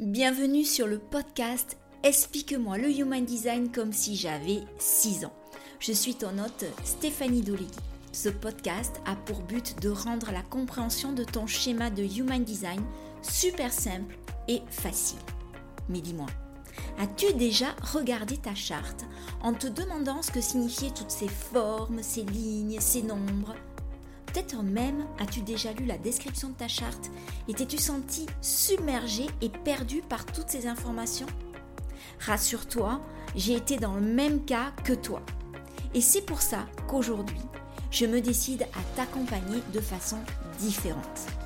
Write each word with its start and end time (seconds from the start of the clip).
Bienvenue 0.00 0.62
sur 0.62 0.86
le 0.86 1.00
podcast 1.00 1.76
Explique-moi 2.04 2.78
le 2.78 2.88
Human 2.88 3.24
Design 3.24 3.72
comme 3.72 3.92
si 3.92 4.14
j'avais 4.14 4.60
6 4.78 5.24
ans. 5.24 5.32
Je 5.80 5.90
suis 5.90 6.14
ton 6.14 6.38
hôte 6.38 6.66
Stéphanie 6.84 7.42
Dolegui. 7.42 7.66
Ce 8.12 8.28
podcast 8.28 9.00
a 9.06 9.16
pour 9.16 9.40
but 9.40 9.82
de 9.82 9.88
rendre 9.88 10.30
la 10.30 10.42
compréhension 10.42 11.12
de 11.12 11.24
ton 11.24 11.48
schéma 11.48 11.90
de 11.90 12.04
Human 12.04 12.44
Design 12.44 12.80
super 13.22 13.72
simple 13.72 14.16
et 14.46 14.62
facile. 14.70 15.18
Mais 15.88 16.00
dis-moi, 16.00 16.28
as-tu 17.00 17.32
déjà 17.32 17.74
regardé 17.92 18.36
ta 18.36 18.54
charte 18.54 19.04
en 19.42 19.52
te 19.52 19.66
demandant 19.66 20.22
ce 20.22 20.30
que 20.30 20.40
signifiaient 20.40 20.94
toutes 20.94 21.10
ces 21.10 21.26
formes, 21.26 22.04
ces 22.04 22.22
lignes, 22.22 22.78
ces 22.78 23.02
nombres? 23.02 23.56
Peut-être 24.38 24.62
même 24.62 25.04
as-tu 25.18 25.40
déjà 25.40 25.72
lu 25.72 25.84
la 25.84 25.98
description 25.98 26.50
de 26.50 26.54
ta 26.54 26.68
charte 26.68 27.10
et 27.48 27.54
t'es-tu 27.54 27.76
senti 27.76 28.24
submergé 28.40 29.26
et 29.42 29.48
perdu 29.48 30.00
par 30.00 30.24
toutes 30.26 30.48
ces 30.48 30.68
informations? 30.68 31.26
Rassure-toi, 32.20 33.00
j'ai 33.34 33.54
été 33.54 33.78
dans 33.78 33.94
le 33.94 34.00
même 34.00 34.44
cas 34.44 34.70
que 34.84 34.92
toi. 34.92 35.22
Et 35.92 36.00
c'est 36.00 36.22
pour 36.22 36.40
ça 36.40 36.66
qu'aujourd'hui, 36.86 37.40
je 37.90 38.06
me 38.06 38.20
décide 38.20 38.62
à 38.62 38.96
t'accompagner 38.96 39.60
de 39.74 39.80
façon 39.80 40.18
différente. 40.60 41.37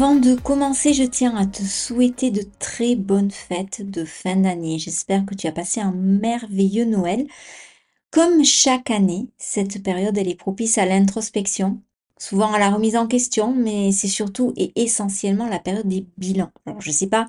Avant 0.00 0.14
de 0.14 0.36
commencer, 0.36 0.94
je 0.94 1.02
tiens 1.02 1.34
à 1.34 1.44
te 1.44 1.60
souhaiter 1.60 2.30
de 2.30 2.44
très 2.60 2.94
bonnes 2.94 3.32
fêtes 3.32 3.82
de 3.82 4.04
fin 4.04 4.36
d'année. 4.36 4.78
J'espère 4.78 5.26
que 5.26 5.34
tu 5.34 5.48
as 5.48 5.52
passé 5.52 5.80
un 5.80 5.90
merveilleux 5.90 6.84
Noël. 6.84 7.26
Comme 8.12 8.44
chaque 8.44 8.92
année, 8.92 9.26
cette 9.38 9.82
période, 9.82 10.16
elle 10.16 10.28
est 10.28 10.36
propice 10.36 10.78
à 10.78 10.86
l'introspection, 10.86 11.82
souvent 12.16 12.52
à 12.52 12.60
la 12.60 12.70
remise 12.70 12.94
en 12.94 13.08
question, 13.08 13.52
mais 13.52 13.90
c'est 13.90 14.06
surtout 14.06 14.52
et 14.56 14.70
essentiellement 14.80 15.48
la 15.48 15.58
période 15.58 15.88
des 15.88 16.06
bilans. 16.16 16.52
Alors, 16.64 16.80
je 16.80 16.90
ne 16.90 16.94
sais 16.94 17.08
pas 17.08 17.26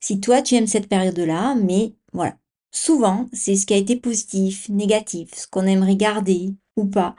si 0.00 0.18
toi, 0.18 0.42
tu 0.42 0.56
aimes 0.56 0.66
cette 0.66 0.88
période-là, 0.88 1.54
mais 1.54 1.94
voilà. 2.12 2.36
Souvent, 2.72 3.28
c'est 3.32 3.54
ce 3.54 3.64
qui 3.64 3.74
a 3.74 3.76
été 3.76 3.94
positif, 3.94 4.68
négatif, 4.70 5.30
ce 5.34 5.46
qu'on 5.46 5.68
aimerait 5.68 5.94
garder 5.94 6.52
ou 6.76 6.84
pas. 6.84 7.14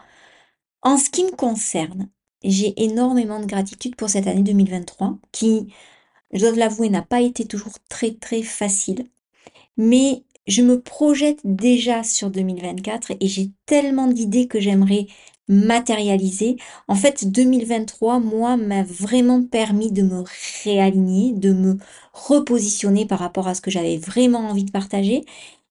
En 0.81 0.97
ce 0.97 1.09
qui 1.09 1.23
me 1.23 1.31
concerne, 1.31 2.09
j'ai 2.44 2.73
énormément 2.83 3.39
de 3.39 3.45
gratitude 3.45 3.95
pour 3.95 4.09
cette 4.09 4.27
année 4.27 4.44
2023 4.44 5.17
qui, 5.31 5.73
je 6.33 6.39
dois 6.39 6.52
l'avouer, 6.55 6.89
n'a 6.89 7.02
pas 7.02 7.22
été 7.22 7.45
toujours 7.45 7.73
très 7.89 8.11
très 8.11 8.41
facile. 8.44 9.05
Mais 9.77 10.23
je 10.47 10.61
me 10.61 10.81
projette 10.81 11.39
déjà 11.44 12.03
sur 12.03 12.30
2024 12.30 13.13
et 13.19 13.27
j'ai 13.27 13.52
tellement 13.66 14.08
d'idées 14.08 14.47
que 14.47 14.59
j'aimerais 14.59 15.08
matérialiser. 15.47 16.58
En 16.88 16.95
fait, 16.95 17.30
2023, 17.30 18.19
moi, 18.19 18.57
m'a 18.57 18.83
vraiment 18.83 19.44
permis 19.44 19.91
de 19.91 20.02
me 20.03 20.23
réaligner, 20.63 21.33
de 21.33 21.53
me 21.53 21.78
repositionner 22.13 23.05
par 23.05 23.19
rapport 23.19 23.47
à 23.47 23.55
ce 23.55 23.61
que 23.61 23.72
j'avais 23.72 23.97
vraiment 23.97 24.39
envie 24.39 24.63
de 24.63 24.72
partager 24.72 25.25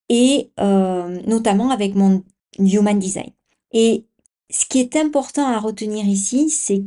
et 0.08 0.50
euh, 0.60 1.20
notamment 1.26 1.70
avec 1.70 1.94
mon 1.94 2.22
human 2.58 2.98
design. 2.98 3.30
Et 3.72 4.04
ce 4.52 4.66
qui 4.66 4.78
est 4.80 4.96
important 4.96 5.46
à 5.46 5.58
retenir 5.58 6.04
ici, 6.04 6.50
c'est, 6.50 6.82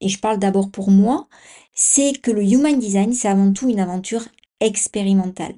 et 0.00 0.08
je 0.08 0.18
parle 0.20 0.38
d'abord 0.38 0.70
pour 0.70 0.90
moi, 0.90 1.28
c'est 1.74 2.12
que 2.20 2.30
le 2.30 2.42
Human 2.42 2.78
Design, 2.78 3.12
c'est 3.12 3.28
avant 3.28 3.52
tout 3.52 3.68
une 3.68 3.80
aventure 3.80 4.26
expérimentale. 4.60 5.56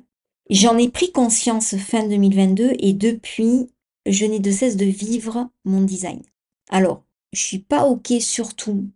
J'en 0.48 0.78
ai 0.78 0.88
pris 0.88 1.12
conscience 1.12 1.76
fin 1.76 2.08
2022 2.08 2.72
et 2.78 2.92
depuis, 2.94 3.70
je 4.06 4.24
n'ai 4.24 4.40
de 4.40 4.50
cesse 4.50 4.76
de 4.76 4.86
vivre 4.86 5.50
mon 5.64 5.82
design. 5.82 6.22
Alors, 6.70 7.04
je 7.32 7.42
suis 7.42 7.58
pas 7.58 7.84
OK 7.86 8.12
sur 8.20 8.54
tout. 8.54 8.88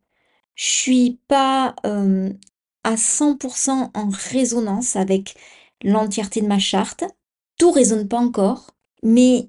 Je 0.55 0.65
suis 0.65 1.19
pas 1.29 1.75
euh, 1.85 2.33
à 2.85 2.95
100% 2.95 3.91
en 3.93 4.09
résonance 4.09 4.97
avec 4.97 5.35
l'entièreté 5.83 6.41
de 6.41 6.47
ma 6.47 6.59
charte. 6.59 7.05
Tout 7.59 7.73
résonne 7.73 8.09
pas 8.09 8.19
encore, 8.19 8.71
mais 9.03 9.47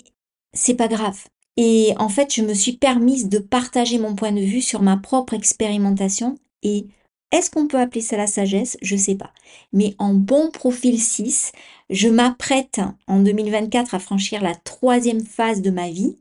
c'est 0.53 0.75
pas 0.75 0.87
grave. 0.87 1.23
Et 1.57 1.93
en 1.97 2.09
fait, 2.09 2.33
je 2.33 2.41
me 2.41 2.53
suis 2.53 2.77
permise 2.77 3.29
de 3.29 3.39
partager 3.39 3.99
mon 3.99 4.15
point 4.15 4.31
de 4.31 4.41
vue 4.41 4.61
sur 4.61 4.81
ma 4.81 4.97
propre 4.97 5.33
expérimentation 5.33 6.37
et 6.63 6.87
est-ce 7.31 7.49
qu'on 7.49 7.67
peut 7.67 7.79
appeler 7.79 8.01
ça 8.01 8.17
la 8.17 8.27
sagesse? 8.27 8.77
Je 8.81 8.95
sais 8.97 9.15
pas. 9.15 9.31
Mais 9.71 9.95
en 9.99 10.13
bon 10.13 10.51
profil 10.51 10.99
6, 10.99 11.53
je 11.89 12.09
m'apprête 12.09 12.81
en 13.07 13.19
2024 13.19 13.95
à 13.95 13.99
franchir 13.99 14.41
la 14.41 14.53
troisième 14.53 15.21
phase 15.21 15.61
de 15.61 15.71
ma 15.71 15.89
vie. 15.89 16.17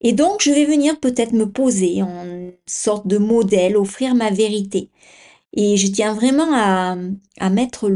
Et 0.00 0.12
donc, 0.12 0.42
je 0.42 0.50
vais 0.52 0.64
venir 0.64 1.00
peut-être 1.00 1.32
me 1.32 1.50
poser 1.50 2.02
en 2.02 2.50
sorte 2.66 3.06
de 3.06 3.18
modèle, 3.18 3.76
offrir 3.76 4.14
ma 4.14 4.30
vérité. 4.30 4.90
Et 5.54 5.76
je 5.76 5.88
tiens 5.88 6.14
vraiment 6.14 6.52
à, 6.52 7.50
mettre 7.50 7.88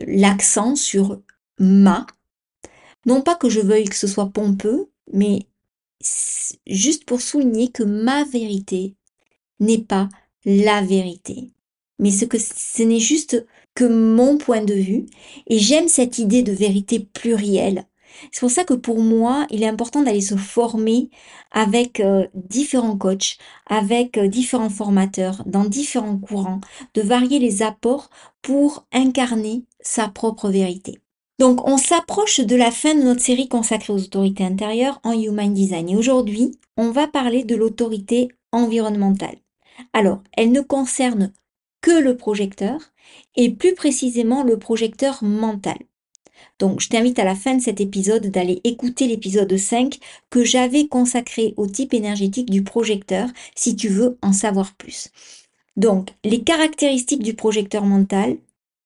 l'accent 0.00 0.76
sur 0.76 1.20
ma. 1.58 2.06
Non 3.06 3.22
pas 3.22 3.36
que 3.36 3.48
je 3.48 3.60
veuille 3.60 3.84
que 3.88 3.96
ce 3.96 4.06
soit 4.06 4.30
pompeux, 4.30 4.90
mais 5.12 5.40
juste 6.66 7.04
pour 7.04 7.20
souligner 7.20 7.68
que 7.68 7.82
ma 7.82 8.24
vérité 8.24 8.94
n'est 9.60 9.78
pas 9.82 10.08
la 10.44 10.82
vérité, 10.82 11.52
mais 11.98 12.10
ce 12.10 12.24
que 12.24 12.38
ce 12.38 12.82
n'est 12.82 13.00
juste 13.00 13.46
que 13.74 13.84
mon 13.84 14.38
point 14.38 14.62
de 14.64 14.74
vue, 14.74 15.06
et 15.46 15.58
j'aime 15.58 15.88
cette 15.88 16.18
idée 16.18 16.42
de 16.42 16.52
vérité 16.52 17.00
plurielle. 17.00 17.86
C'est 18.30 18.40
pour 18.40 18.50
ça 18.50 18.64
que 18.64 18.74
pour 18.74 19.00
moi, 19.00 19.46
il 19.50 19.62
est 19.64 19.68
important 19.68 20.02
d'aller 20.02 20.20
se 20.20 20.36
former 20.36 21.10
avec 21.50 21.98
euh, 22.00 22.28
différents 22.34 22.96
coachs, 22.96 23.38
avec 23.66 24.18
euh, 24.18 24.28
différents 24.28 24.70
formateurs, 24.70 25.42
dans 25.46 25.64
différents 25.64 26.18
courants, 26.18 26.60
de 26.94 27.02
varier 27.02 27.40
les 27.40 27.62
apports 27.62 28.10
pour 28.42 28.86
incarner 28.92 29.64
sa 29.80 30.08
propre 30.08 30.48
vérité. 30.48 31.00
Donc, 31.38 31.66
on 31.66 31.78
s'approche 31.78 32.40
de 32.40 32.56
la 32.56 32.70
fin 32.70 32.94
de 32.94 33.02
notre 33.02 33.20
série 33.20 33.48
consacrée 33.48 33.92
aux 33.92 34.02
autorités 34.02 34.44
intérieures 34.44 35.00
en 35.02 35.12
Human 35.12 35.52
Design. 35.52 35.88
Et 35.88 35.96
aujourd'hui, 35.96 36.58
on 36.76 36.90
va 36.90 37.08
parler 37.08 37.44
de 37.44 37.56
l'autorité 37.56 38.28
environnementale. 38.52 39.36
Alors, 39.92 40.22
elle 40.36 40.52
ne 40.52 40.60
concerne 40.60 41.32
que 41.80 41.90
le 41.90 42.16
projecteur 42.16 42.78
et 43.36 43.50
plus 43.50 43.74
précisément 43.74 44.44
le 44.44 44.58
projecteur 44.58 45.22
mental. 45.22 45.76
Donc, 46.58 46.80
je 46.80 46.88
t'invite 46.88 47.18
à 47.18 47.24
la 47.24 47.34
fin 47.34 47.54
de 47.54 47.62
cet 47.62 47.80
épisode 47.80 48.26
d'aller 48.26 48.60
écouter 48.64 49.06
l'épisode 49.06 49.56
5 49.56 49.98
que 50.30 50.44
j'avais 50.44 50.86
consacré 50.86 51.54
au 51.56 51.66
type 51.66 51.94
énergétique 51.94 52.50
du 52.50 52.62
projecteur 52.62 53.28
si 53.54 53.76
tu 53.76 53.88
veux 53.88 54.18
en 54.22 54.32
savoir 54.32 54.74
plus. 54.74 55.10
Donc, 55.76 56.10
les 56.24 56.42
caractéristiques 56.42 57.22
du 57.22 57.34
projecteur 57.34 57.84
mental, 57.84 58.36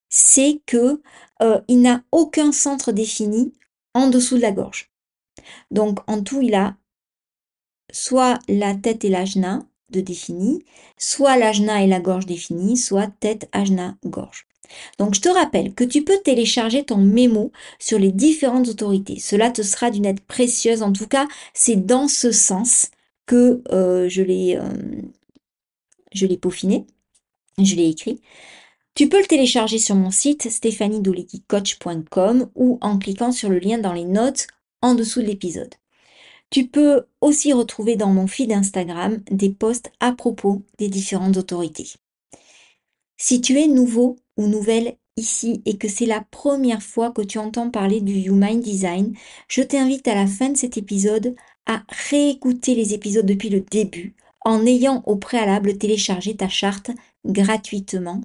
c'est 0.08 0.60
que 0.66 1.00
euh, 1.42 1.60
il 1.68 1.82
n'a 1.82 2.02
aucun 2.12 2.52
centre 2.52 2.92
défini 2.92 3.52
en 3.94 4.08
dessous 4.08 4.36
de 4.36 4.42
la 4.42 4.52
gorge. 4.52 4.90
Donc 5.70 5.98
en 6.06 6.22
tout, 6.22 6.42
il 6.42 6.54
a 6.54 6.76
soit 7.92 8.38
la 8.48 8.74
tête 8.74 9.04
et 9.04 9.08
l'ajna 9.08 9.64
de 9.90 10.00
défini, 10.00 10.64
soit 10.98 11.36
l'ajna 11.36 11.82
et 11.82 11.86
la 11.86 12.00
gorge 12.00 12.26
définie, 12.26 12.76
soit 12.76 13.08
tête, 13.20 13.48
ajna, 13.52 13.96
gorge. 14.04 14.46
Donc 14.98 15.14
je 15.14 15.20
te 15.20 15.28
rappelle 15.28 15.74
que 15.74 15.84
tu 15.84 16.04
peux 16.04 16.18
télécharger 16.22 16.84
ton 16.84 16.98
mémo 16.98 17.52
sur 17.78 17.98
les 17.98 18.12
différentes 18.12 18.68
autorités. 18.68 19.18
Cela 19.18 19.50
te 19.50 19.62
sera 19.62 19.90
d'une 19.90 20.04
aide 20.04 20.20
précieuse. 20.20 20.82
En 20.82 20.92
tout 20.92 21.06
cas, 21.06 21.26
c'est 21.54 21.86
dans 21.86 22.06
ce 22.06 22.32
sens 22.32 22.90
que 23.24 23.62
euh, 23.70 24.08
je 24.08 24.22
l'ai 24.22 24.56
euh, 24.56 25.02
je 26.12 26.26
l'ai 26.26 26.36
peaufiné, 26.36 26.86
je 27.58 27.74
l'ai 27.76 27.88
écrit. 27.88 28.20
Tu 28.98 29.08
peux 29.08 29.20
le 29.20 29.26
télécharger 29.26 29.78
sur 29.78 29.94
mon 29.94 30.10
site 30.10 30.50
stéphaniedoleguicoach.com 30.50 32.50
ou 32.56 32.78
en 32.80 32.98
cliquant 32.98 33.30
sur 33.30 33.48
le 33.48 33.60
lien 33.60 33.78
dans 33.78 33.92
les 33.92 34.04
notes 34.04 34.48
en 34.82 34.96
dessous 34.96 35.22
de 35.22 35.26
l'épisode. 35.26 35.72
Tu 36.50 36.66
peux 36.66 37.04
aussi 37.20 37.52
retrouver 37.52 37.94
dans 37.94 38.08
mon 38.08 38.26
feed 38.26 38.50
Instagram 38.50 39.20
des 39.30 39.50
posts 39.50 39.92
à 40.00 40.10
propos 40.10 40.64
des 40.78 40.88
différentes 40.88 41.36
autorités. 41.36 41.92
Si 43.16 43.40
tu 43.40 43.60
es 43.60 43.68
nouveau 43.68 44.16
ou 44.36 44.48
nouvelle 44.48 44.96
ici 45.16 45.62
et 45.64 45.76
que 45.76 45.86
c'est 45.86 46.04
la 46.04 46.24
première 46.32 46.82
fois 46.82 47.12
que 47.12 47.22
tu 47.22 47.38
entends 47.38 47.70
parler 47.70 48.00
du 48.00 48.14
Human 48.14 48.60
Design, 48.60 49.14
je 49.46 49.62
t'invite 49.62 50.08
à 50.08 50.16
la 50.16 50.26
fin 50.26 50.48
de 50.48 50.56
cet 50.56 50.76
épisode 50.76 51.36
à 51.66 51.84
réécouter 52.10 52.74
les 52.74 52.94
épisodes 52.94 53.26
depuis 53.26 53.48
le 53.48 53.60
début 53.60 54.16
en 54.40 54.66
ayant 54.66 55.04
au 55.06 55.14
préalable 55.14 55.78
téléchargé 55.78 56.34
ta 56.34 56.48
charte 56.48 56.90
gratuitement 57.24 58.22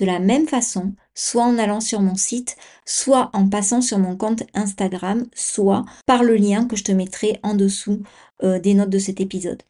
de 0.00 0.06
la 0.06 0.18
même 0.18 0.48
façon, 0.48 0.94
soit 1.14 1.44
en 1.44 1.58
allant 1.58 1.80
sur 1.80 2.00
mon 2.00 2.16
site, 2.16 2.56
soit 2.86 3.30
en 3.34 3.46
passant 3.48 3.82
sur 3.82 3.98
mon 3.98 4.16
compte 4.16 4.42
Instagram, 4.54 5.26
soit 5.34 5.84
par 6.06 6.24
le 6.24 6.36
lien 6.36 6.66
que 6.66 6.76
je 6.76 6.84
te 6.84 6.92
mettrai 6.92 7.38
en 7.42 7.54
dessous 7.54 8.02
euh, 8.42 8.58
des 8.58 8.74
notes 8.74 8.90
de 8.90 8.98
cet 8.98 9.20
épisode. 9.20 9.62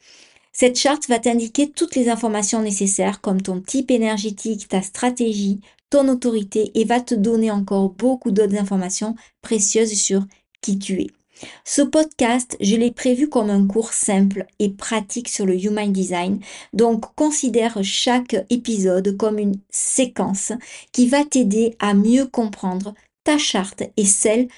Cette 0.53 0.79
charte 0.79 1.09
va 1.09 1.19
t'indiquer 1.19 1.71
toutes 1.71 1.97
les 1.97 2.09
informations 2.09 2.63
nécessaires 2.63 3.21
comme 3.21 3.43
ton 3.43 3.61
type 3.61 3.91
énergétique, 3.91 4.69
ta 4.69 4.83
stratégie, 4.83 5.61
ton 5.91 6.09
autorité 6.09 6.71
et 6.75 6.85
va 6.85 7.01
te 7.01 7.15
donner 7.15 7.51
encore 7.51 7.91
beaucoup 7.91 8.31
d'autres 8.31 8.57
informations 8.57 9.17
précieuses 9.43 9.95
sur 9.95 10.25
qui 10.61 10.79
tu 10.79 11.03
es. 11.03 11.20
Ce 11.65 11.83
podcast, 11.83 12.57
je 12.61 12.77
l'ai 12.77 12.91
prévu 12.91 13.29
comme 13.29 13.51
un 13.51 13.67
cours 13.67 13.93
simple 13.93 14.47
et 14.59 14.71
pratique 14.71 15.29
sur 15.29 15.47
le 15.47 15.55
Human 15.55 15.93
Design, 15.93 16.41
donc 16.73 17.15
considère 17.15 17.79
chaque 17.83 18.37
épisode 18.51 19.17
comme 19.17 19.39
une 19.39 19.61
séquence 19.71 20.53
qui 20.93 21.09
va 21.09 21.25
t'aider 21.25 21.77
à 21.79 21.95
mieux 21.95 22.27
comprendre 22.27 22.95
ta 23.25 23.39
charte 23.39 23.83
et 23.97 24.05
celle 24.05 24.49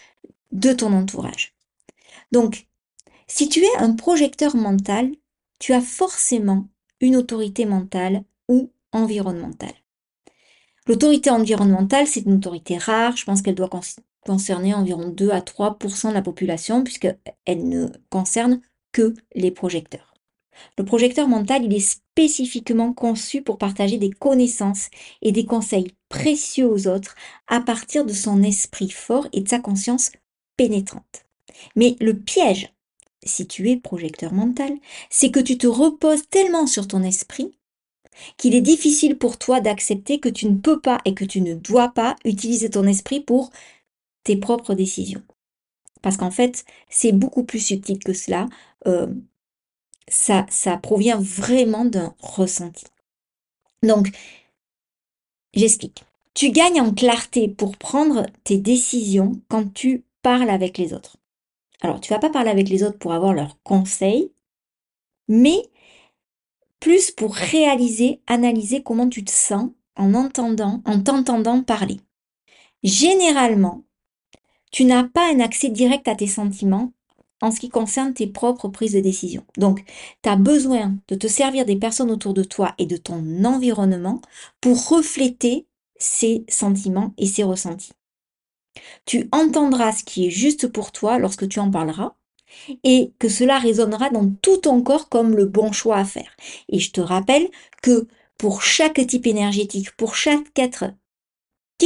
de 0.50 0.72
ton 0.72 0.92
entourage. 0.92 1.54
Donc, 2.30 2.66
si 3.26 3.48
tu 3.48 3.60
es 3.60 3.76
un 3.78 3.94
projecteur 3.94 4.56
mental, 4.56 5.10
tu 5.58 5.72
as 5.72 5.80
forcément 5.80 6.68
une 7.00 7.16
autorité 7.16 7.66
mentale 7.66 8.24
ou 8.48 8.70
environnementale. 8.92 9.74
L'autorité 10.86 11.30
environnementale, 11.30 12.06
c'est 12.06 12.22
une 12.22 12.34
autorité 12.34 12.76
rare. 12.76 13.16
Je 13.16 13.24
pense 13.24 13.42
qu'elle 13.42 13.54
doit 13.54 13.68
concerner 14.24 14.74
environ 14.74 15.08
2 15.08 15.30
à 15.30 15.40
3% 15.40 16.08
de 16.08 16.14
la 16.14 16.22
population 16.22 16.82
puisqu'elle 16.82 17.68
ne 17.68 17.88
concerne 18.10 18.60
que 18.92 19.14
les 19.34 19.50
projecteurs. 19.50 20.12
Le 20.78 20.84
projecteur 20.84 21.28
mental, 21.28 21.64
il 21.64 21.74
est 21.74 21.80
spécifiquement 21.80 22.92
conçu 22.92 23.42
pour 23.42 23.58
partager 23.58 23.96
des 23.96 24.10
connaissances 24.10 24.88
et 25.22 25.32
des 25.32 25.44
conseils 25.44 25.92
précieux 26.08 26.66
aux 26.66 26.86
autres 26.88 27.14
à 27.48 27.60
partir 27.60 28.04
de 28.04 28.12
son 28.12 28.42
esprit 28.42 28.90
fort 28.90 29.26
et 29.32 29.40
de 29.40 29.48
sa 29.48 29.58
conscience 29.58 30.12
pénétrante. 30.56 31.24
Mais 31.74 31.96
le 32.00 32.16
piège, 32.18 32.72
si 33.24 33.46
tu 33.46 33.70
es 33.70 33.76
projecteur 33.76 34.32
mental, 34.32 34.72
c'est 35.10 35.30
que 35.30 35.40
tu 35.40 35.56
te 35.56 35.66
reposes 35.66 36.28
tellement 36.28 36.66
sur 36.66 36.86
ton 36.86 37.02
esprit 37.02 37.52
qu'il 38.36 38.54
est 38.54 38.60
difficile 38.60 39.16
pour 39.16 39.38
toi 39.38 39.60
d'accepter 39.60 40.20
que 40.20 40.28
tu 40.28 40.46
ne 40.46 40.58
peux 40.58 40.80
pas 40.80 40.98
et 41.06 41.14
que 41.14 41.24
tu 41.24 41.40
ne 41.40 41.54
dois 41.54 41.88
pas 41.88 42.16
utiliser 42.24 42.68
ton 42.68 42.86
esprit 42.86 43.20
pour 43.20 43.50
tes 44.24 44.36
propres 44.36 44.74
décisions. 44.74 45.22
Parce 46.02 46.16
qu'en 46.16 46.30
fait, 46.30 46.64
c'est 46.88 47.12
beaucoup 47.12 47.44
plus 47.44 47.60
subtil 47.60 47.98
que 47.98 48.12
cela. 48.12 48.46
Euh, 48.86 49.06
ça, 50.08 50.46
ça 50.50 50.76
provient 50.76 51.20
vraiment 51.20 51.84
d'un 51.84 52.14
ressenti. 52.18 52.84
Donc, 53.82 54.10
j'explique. 55.54 56.04
Tu 56.34 56.50
gagnes 56.50 56.80
en 56.80 56.92
clarté 56.92 57.48
pour 57.48 57.76
prendre 57.76 58.26
tes 58.44 58.58
décisions 58.58 59.40
quand 59.48 59.72
tu 59.72 60.04
parles 60.22 60.50
avec 60.50 60.78
les 60.78 60.92
autres. 60.92 61.18
Alors, 61.82 62.00
tu 62.00 62.12
vas 62.12 62.18
pas 62.18 62.30
parler 62.30 62.50
avec 62.50 62.68
les 62.68 62.82
autres 62.82 62.98
pour 62.98 63.12
avoir 63.12 63.34
leurs 63.34 63.60
conseils, 63.62 64.30
mais 65.28 65.68
plus 66.80 67.10
pour 67.10 67.34
réaliser, 67.34 68.20
analyser 68.26 68.82
comment 68.82 69.08
tu 69.08 69.24
te 69.24 69.30
sens 69.30 69.70
en 69.96 70.14
entendant, 70.14 70.82
en 70.84 71.00
t'entendant 71.02 71.62
parler. 71.62 72.00
Généralement, 72.82 73.84
tu 74.72 74.84
n'as 74.84 75.04
pas 75.04 75.32
un 75.32 75.40
accès 75.40 75.68
direct 75.68 76.08
à 76.08 76.16
tes 76.16 76.26
sentiments 76.26 76.92
en 77.40 77.50
ce 77.50 77.60
qui 77.60 77.68
concerne 77.68 78.14
tes 78.14 78.26
propres 78.26 78.68
prises 78.68 78.94
de 78.94 79.00
décision. 79.00 79.44
Donc, 79.56 79.84
tu 80.22 80.28
as 80.28 80.36
besoin 80.36 80.96
de 81.08 81.14
te 81.14 81.26
servir 81.26 81.64
des 81.64 81.76
personnes 81.76 82.10
autour 82.10 82.34
de 82.34 82.44
toi 82.44 82.74
et 82.78 82.86
de 82.86 82.96
ton 82.96 83.44
environnement 83.44 84.20
pour 84.60 84.88
refléter 84.88 85.66
ces 85.98 86.44
sentiments 86.48 87.12
et 87.18 87.26
ces 87.26 87.42
ressentis. 87.42 87.92
Tu 89.04 89.28
entendras 89.32 89.92
ce 89.92 90.04
qui 90.04 90.26
est 90.26 90.30
juste 90.30 90.68
pour 90.68 90.92
toi 90.92 91.18
lorsque 91.18 91.48
tu 91.48 91.60
en 91.60 91.70
parleras 91.70 92.14
et 92.84 93.12
que 93.18 93.28
cela 93.28 93.58
résonnera 93.58 94.10
dans 94.10 94.30
tout 94.42 94.58
ton 94.58 94.82
corps 94.82 95.08
comme 95.08 95.36
le 95.36 95.46
bon 95.46 95.72
choix 95.72 95.98
à 95.98 96.04
faire. 96.04 96.36
Et 96.68 96.78
je 96.78 96.92
te 96.92 97.00
rappelle 97.00 97.48
que 97.82 98.06
pour 98.38 98.62
chaque 98.62 99.04
type 99.06 99.26
énergétique, 99.26 99.90
pour 99.96 100.16
chaque 100.16 100.58
être 100.58 100.84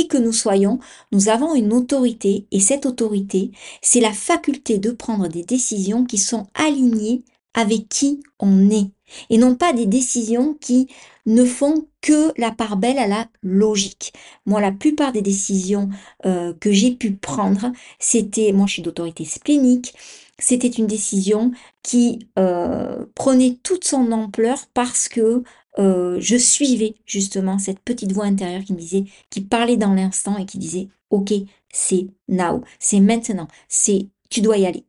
que 0.04 0.18
nous 0.18 0.32
soyons, 0.32 0.78
nous 1.12 1.28
avons 1.28 1.54
une 1.54 1.72
autorité 1.72 2.46
et 2.52 2.60
cette 2.60 2.86
autorité, 2.86 3.50
c'est 3.82 4.00
la 4.00 4.12
faculté 4.12 4.78
de 4.78 4.90
prendre 4.90 5.28
des 5.28 5.42
décisions 5.42 6.04
qui 6.04 6.18
sont 6.18 6.46
alignées 6.54 7.24
avec 7.54 7.88
qui 7.88 8.20
on 8.38 8.70
est 8.70 8.90
et 9.30 9.38
non 9.38 9.54
pas 9.54 9.72
des 9.72 9.86
décisions 9.86 10.54
qui 10.60 10.88
ne 11.26 11.44
font 11.44 11.86
que 12.02 12.32
la 12.36 12.52
part 12.52 12.76
belle 12.76 12.98
à 12.98 13.06
la 13.06 13.26
logique. 13.42 14.12
Moi, 14.46 14.60
la 14.60 14.72
plupart 14.72 15.12
des 15.12 15.22
décisions 15.22 15.88
euh, 16.24 16.52
que 16.60 16.70
j'ai 16.70 16.92
pu 16.92 17.12
prendre, 17.12 17.72
c'était, 17.98 18.52
moi 18.52 18.66
je 18.66 18.74
suis 18.74 18.82
d'autorité 18.82 19.24
splénique, 19.24 19.94
c'était 20.38 20.68
une 20.68 20.86
décision 20.86 21.50
qui 21.82 22.28
euh, 22.38 23.06
prenait 23.14 23.58
toute 23.62 23.84
son 23.84 24.12
ampleur 24.12 24.58
parce 24.74 25.08
que 25.08 25.42
euh, 25.78 26.18
je 26.20 26.36
suivais 26.36 26.94
justement 27.04 27.58
cette 27.58 27.80
petite 27.80 28.12
voix 28.12 28.24
intérieure 28.24 28.64
qui 28.64 28.72
me 28.72 28.78
disait, 28.78 29.04
qui 29.30 29.40
parlait 29.42 29.76
dans 29.76 29.94
l'instant 29.94 30.38
et 30.38 30.46
qui 30.46 30.58
disait, 30.58 30.88
ok, 31.10 31.32
c'est 31.72 32.06
now, 32.28 32.62
c'est 32.78 33.00
maintenant, 33.00 33.48
c'est, 33.68 34.08
tu 34.30 34.40
dois 34.40 34.58
y 34.58 34.66
aller. 34.66 34.84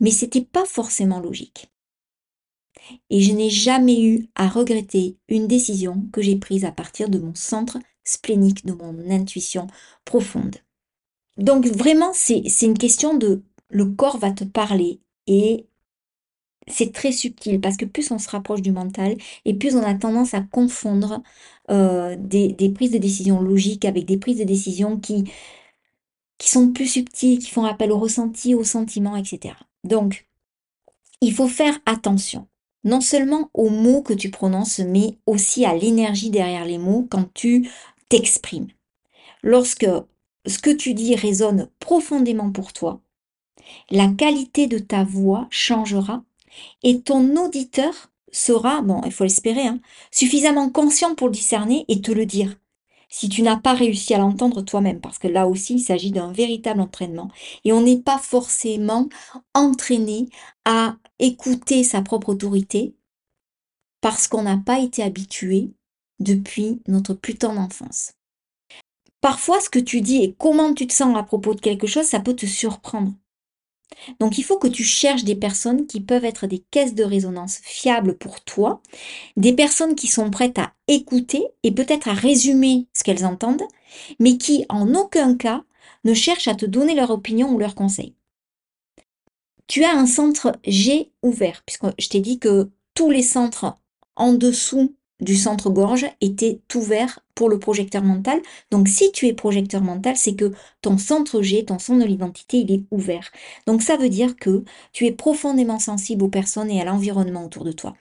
Mais 0.00 0.10
c'était 0.10 0.44
pas 0.44 0.64
forcément 0.64 1.20
logique. 1.20 1.70
Et 3.10 3.20
je 3.20 3.32
n'ai 3.32 3.50
jamais 3.50 4.02
eu 4.02 4.28
à 4.34 4.48
regretter 4.48 5.16
une 5.28 5.46
décision 5.46 6.06
que 6.12 6.22
j'ai 6.22 6.36
prise 6.36 6.64
à 6.64 6.72
partir 6.72 7.08
de 7.08 7.18
mon 7.18 7.34
centre 7.34 7.78
splénique, 8.04 8.64
de 8.66 8.72
mon 8.72 9.10
intuition 9.10 9.66
profonde. 10.04 10.56
Donc 11.36 11.66
vraiment, 11.66 12.12
c'est 12.12 12.42
une 12.62 12.78
question 12.78 13.14
de 13.16 13.42
le 13.70 13.86
corps 13.86 14.18
va 14.18 14.32
te 14.32 14.44
parler 14.44 15.00
et 15.26 15.66
c'est 16.66 16.92
très 16.92 17.12
subtil 17.12 17.60
parce 17.60 17.76
que 17.76 17.84
plus 17.84 18.10
on 18.10 18.18
se 18.18 18.28
rapproche 18.28 18.62
du 18.62 18.72
mental 18.72 19.16
et 19.44 19.54
plus 19.54 19.76
on 19.76 19.82
a 19.82 19.94
tendance 19.94 20.34
à 20.34 20.40
confondre 20.40 21.22
euh, 21.70 22.16
des, 22.18 22.54
prises 22.74 22.90
de 22.90 22.98
décision 22.98 23.40
logiques 23.40 23.84
avec 23.84 24.04
des 24.04 24.18
prises 24.18 24.38
de 24.38 24.44
décision 24.44 24.98
qui, 24.98 25.24
qui 26.38 26.48
sont 26.48 26.72
plus 26.72 26.86
subtiles, 26.86 27.38
qui 27.38 27.50
font 27.50 27.64
appel 27.64 27.92
au 27.92 27.98
ressenti, 27.98 28.54
au 28.54 28.64
sentiment, 28.64 29.16
etc. 29.16 29.54
Donc, 29.84 30.26
il 31.20 31.32
faut 31.32 31.48
faire 31.48 31.78
attention, 31.86 32.48
non 32.84 33.00
seulement 33.00 33.50
aux 33.54 33.68
mots 33.68 34.02
que 34.02 34.14
tu 34.14 34.30
prononces, 34.30 34.78
mais 34.78 35.18
aussi 35.26 35.64
à 35.64 35.74
l'énergie 35.74 36.30
derrière 36.30 36.64
les 36.64 36.78
mots 36.78 37.06
quand 37.10 37.32
tu 37.34 37.68
t'exprimes. 38.08 38.68
Lorsque 39.42 39.86
ce 40.46 40.58
que 40.58 40.70
tu 40.70 40.94
dis 40.94 41.14
résonne 41.14 41.68
profondément 41.78 42.50
pour 42.50 42.72
toi, 42.72 43.00
la 43.90 44.08
qualité 44.08 44.66
de 44.66 44.78
ta 44.78 45.04
voix 45.04 45.46
changera 45.50 46.24
et 46.82 47.00
ton 47.00 47.36
auditeur 47.36 48.10
sera, 48.32 48.82
bon, 48.82 49.00
il 49.04 49.12
faut 49.12 49.24
l'espérer, 49.24 49.66
hein, 49.66 49.80
suffisamment 50.10 50.70
conscient 50.70 51.14
pour 51.14 51.28
le 51.28 51.32
discerner 51.32 51.84
et 51.88 52.00
te 52.00 52.12
le 52.12 52.26
dire. 52.26 52.56
Si 53.08 53.28
tu 53.28 53.42
n'as 53.42 53.56
pas 53.56 53.74
réussi 53.74 54.14
à 54.14 54.18
l'entendre 54.18 54.62
toi-même, 54.62 55.00
parce 55.00 55.18
que 55.18 55.26
là 55.26 55.48
aussi, 55.48 55.74
il 55.74 55.80
s'agit 55.80 56.12
d'un 56.12 56.32
véritable 56.32 56.80
entraînement. 56.80 57.28
Et 57.64 57.72
on 57.72 57.82
n'est 57.82 58.00
pas 58.00 58.18
forcément 58.18 59.08
entraîné 59.52 60.28
à 60.64 60.96
écouter 61.18 61.82
sa 61.82 62.02
propre 62.02 62.30
autorité 62.30 62.94
parce 64.00 64.28
qu'on 64.28 64.42
n'a 64.42 64.58
pas 64.58 64.78
été 64.78 65.02
habitué 65.02 65.70
depuis 66.20 66.80
notre 66.86 67.14
plus 67.14 67.34
tendre 67.34 67.60
enfance. 67.60 68.12
Parfois, 69.20 69.60
ce 69.60 69.68
que 69.68 69.78
tu 69.78 70.00
dis 70.00 70.22
et 70.22 70.34
comment 70.38 70.72
tu 70.72 70.86
te 70.86 70.94
sens 70.94 71.16
à 71.16 71.22
propos 71.22 71.54
de 71.54 71.60
quelque 71.60 71.86
chose, 71.86 72.06
ça 72.06 72.20
peut 72.20 72.34
te 72.34 72.46
surprendre. 72.46 73.12
Donc 74.18 74.38
il 74.38 74.44
faut 74.44 74.58
que 74.58 74.68
tu 74.68 74.84
cherches 74.84 75.24
des 75.24 75.34
personnes 75.34 75.86
qui 75.86 76.00
peuvent 76.00 76.24
être 76.24 76.46
des 76.46 76.62
caisses 76.70 76.94
de 76.94 77.04
résonance 77.04 77.58
fiables 77.62 78.16
pour 78.16 78.40
toi, 78.42 78.80
des 79.36 79.52
personnes 79.52 79.94
qui 79.94 80.06
sont 80.06 80.30
prêtes 80.30 80.58
à 80.58 80.72
écouter 80.88 81.44
et 81.62 81.72
peut-être 81.72 82.08
à 82.08 82.14
résumer 82.14 82.86
ce 82.94 83.04
qu'elles 83.04 83.24
entendent, 83.24 83.66
mais 84.18 84.38
qui 84.38 84.64
en 84.68 84.94
aucun 84.94 85.36
cas 85.36 85.64
ne 86.04 86.14
cherchent 86.14 86.48
à 86.48 86.54
te 86.54 86.66
donner 86.66 86.94
leur 86.94 87.10
opinion 87.10 87.52
ou 87.52 87.58
leur 87.58 87.74
conseil. 87.74 88.14
Tu 89.66 89.84
as 89.84 89.92
un 89.92 90.06
centre 90.06 90.52
G 90.66 91.12
ouvert, 91.22 91.62
puisque 91.64 91.86
je 91.98 92.08
t'ai 92.08 92.20
dit 92.20 92.38
que 92.38 92.70
tous 92.94 93.10
les 93.10 93.22
centres 93.22 93.76
en 94.16 94.32
dessous 94.32 94.94
du 95.20 95.36
centre-gorge 95.36 96.06
était 96.20 96.60
ouvert 96.74 97.20
pour 97.34 97.48
le 97.48 97.58
projecteur 97.58 98.02
mental. 98.02 98.40
Donc 98.70 98.88
si 98.88 99.12
tu 99.12 99.26
es 99.26 99.32
projecteur 99.32 99.82
mental, 99.82 100.16
c'est 100.16 100.34
que 100.34 100.52
ton 100.82 100.98
centre 100.98 101.42
G, 101.42 101.64
ton 101.64 101.78
centre 101.78 102.00
de 102.00 102.06
l'identité, 102.06 102.58
il 102.58 102.72
est 102.72 102.84
ouvert. 102.90 103.30
Donc 103.66 103.82
ça 103.82 103.96
veut 103.96 104.08
dire 104.08 104.36
que 104.36 104.64
tu 104.92 105.06
es 105.06 105.12
profondément 105.12 105.78
sensible 105.78 106.24
aux 106.24 106.28
personnes 106.28 106.70
et 106.70 106.80
à 106.80 106.84
l'environnement 106.84 107.44
autour 107.44 107.64
de 107.64 107.72
toi. 107.72 107.94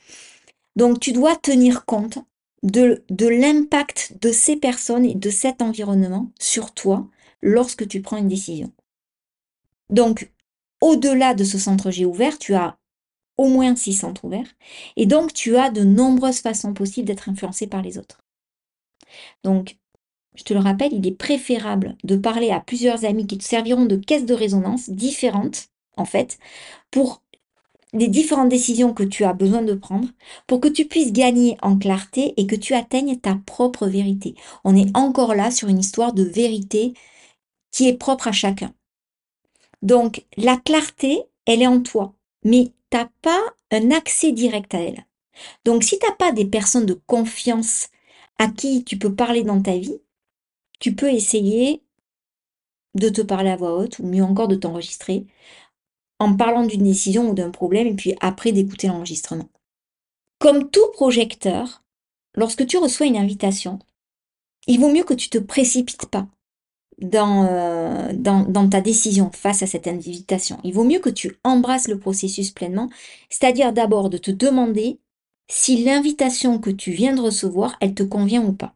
Donc 0.75 0.99
tu 0.99 1.11
dois 1.11 1.35
tenir 1.35 1.85
compte 1.85 2.19
de, 2.63 3.03
de 3.09 3.27
l'impact 3.27 4.17
de 4.21 4.31
ces 4.31 4.55
personnes 4.55 5.05
et 5.05 5.15
de 5.15 5.29
cet 5.29 5.61
environnement 5.61 6.31
sur 6.39 6.73
toi 6.73 7.07
lorsque 7.41 7.88
tu 7.88 8.01
prends 8.01 8.17
une 8.17 8.27
décision. 8.27 8.71
Donc 9.89 10.31
au-delà 10.81 11.33
de 11.33 11.43
ce 11.43 11.57
centre 11.57 11.91
G 11.91 12.05
ouvert, 12.05 12.38
tu 12.38 12.53
as 12.55 12.78
au 13.39 13.48
moins 13.48 13.74
six 13.74 13.93
centres 13.93 14.25
ouverts, 14.25 14.53
et 14.98 15.05
donc 15.05 15.31
tu 15.31 15.55
as 15.55 15.69
de 15.69 15.86
nombreuses 15.86 16.41
façons 16.41 16.74
possibles 16.74 17.08
d'être 17.08 17.29
influencé 17.29 17.67
par 17.67 17.81
les 17.81 17.98
autres. 17.98 18.19
Donc, 19.46 19.77
je 20.36 20.43
te 20.43 20.53
le 20.53 20.60
rappelle, 20.60 20.91
il 20.91 21.08
est 21.08 21.15
préférable 21.15 21.96
de 22.03 22.17
parler 22.17 22.51
à 22.51 22.60
plusieurs 22.60 23.05
amis 23.05 23.27
qui 23.27 23.38
te 23.38 23.46
serviront 23.46 23.86
de 23.86 23.96
caisses 23.96 24.25
de 24.25 24.34
résonance 24.34 24.89
différentes, 24.89 25.69
en 25.96 26.03
fait, 26.03 26.38
pour 26.91 27.24
les 27.93 28.10
différentes 28.10 28.50
décisions 28.50 28.93
que 28.93 29.03
tu 29.03 29.24
as 29.24 29.31
besoin 29.31 29.62
de 29.62 29.74
prendre 29.74 30.10
pour 30.46 30.60
que 30.60 30.67
tu 30.67 30.86
puisses 30.86 31.13
gagner 31.13 31.58
en 31.62 31.77
clarté 31.77 32.34
et 32.36 32.46
que 32.46 32.58
tu 32.58 32.74
atteignes 32.74 33.17
ta 33.17 33.39
propre 33.46 33.88
vérité. 33.88 34.36
On 34.65 34.75
est 34.75 34.96
encore 34.98 35.34
là 35.34 35.50
sur 35.50 35.69
une 35.69 35.79
histoire 35.79 36.12
de 36.12 36.24
vérité 36.24 36.93
qui 37.72 37.88
est 37.88 37.98
propre 37.98 38.27
à 38.27 38.34
chacun. 38.34 38.74
Donc, 39.81 40.25
la 40.36 40.58
clarté, 40.58 41.24
elle 41.46 41.62
est 41.62 41.67
en 41.67 41.81
toi, 41.81 42.13
mais 42.43 42.74
t'as 42.89 43.10
pas 43.22 43.41
un 43.72 43.91
accès 43.91 44.31
direct 44.31 44.74
à 44.74 44.79
elle. 44.79 45.05
Donc, 45.65 45.84
si 45.84 46.00
t'as 46.00 46.13
pas 46.13 46.31
des 46.31 46.46
personnes 46.46 46.86
de 46.86 47.00
confiance 47.08 47.89
à 48.38 48.48
qui 48.48 48.84
tu 48.84 48.98
peux 48.98 49.13
parler 49.13 49.43
dans 49.43 49.62
ta 49.62 49.77
vie, 49.77 50.01
tu 50.79 50.96
peux 50.96 51.12
essayer 51.12 51.84
de 52.96 53.10
te 53.10 53.22
parler 53.22 53.50
à 53.50 53.55
voix 53.55 53.75
haute, 53.75 54.00
ou 54.00 54.05
mieux 54.05 54.24
encore 54.24 54.48
de 54.48 54.55
t'enregistrer, 54.55 55.27
en 56.19 56.36
parlant 56.36 56.65
d'une 56.65 56.84
décision 56.84 57.29
ou 57.29 57.34
d'un 57.34 57.51
problème, 57.51 57.88
et 57.88 57.96
puis 57.96 58.15
après 58.19 58.51
d'écouter 58.51 58.88
l'enregistrement. 58.88 59.50
Comme 60.39 60.69
tout 60.69 60.89
projecteur, 60.93 61.84
lorsque 62.34 62.65
tu 62.65 62.77
reçois 62.77 63.05
une 63.05 63.17
invitation, 63.17 63.79
il 64.67 64.79
vaut 64.79 64.91
mieux 64.91 65.03
que 65.03 65.13
tu 65.13 65.29
te 65.29 65.38
précipites 65.38 66.05
pas 66.08 66.27
dans, 67.01 67.46
euh, 67.50 68.12
dans, 68.13 68.70
ta 68.70 68.82
décision 68.82 69.32
face 69.32 69.63
à 69.63 69.68
cette 69.68 69.88
invitation. 69.88 70.60
Il 70.63 70.74
vaut 70.74 70.84
mieux 70.84 71.00
que 71.00 71.10
tu 71.10 71.38
embrasses 71.44 71.88
le 71.88 72.00
processus 72.00 72.51
pleinement, 72.51 72.89
c'est-à-dire 73.29 73.74
d'abord 73.74 74.10
de 74.10 74.18
te 74.18 74.32
demander 74.32 75.00
si 75.50 75.84
l'invitation 75.84 76.60
que 76.60 76.70
tu 76.70 76.91
viens 76.91 77.15
de 77.15 77.22
recevoir, 77.22 77.75
elle 77.82 77.94
te 77.94 78.03
convient 78.03 78.44
ou 78.44 78.53
pas. 78.53 78.75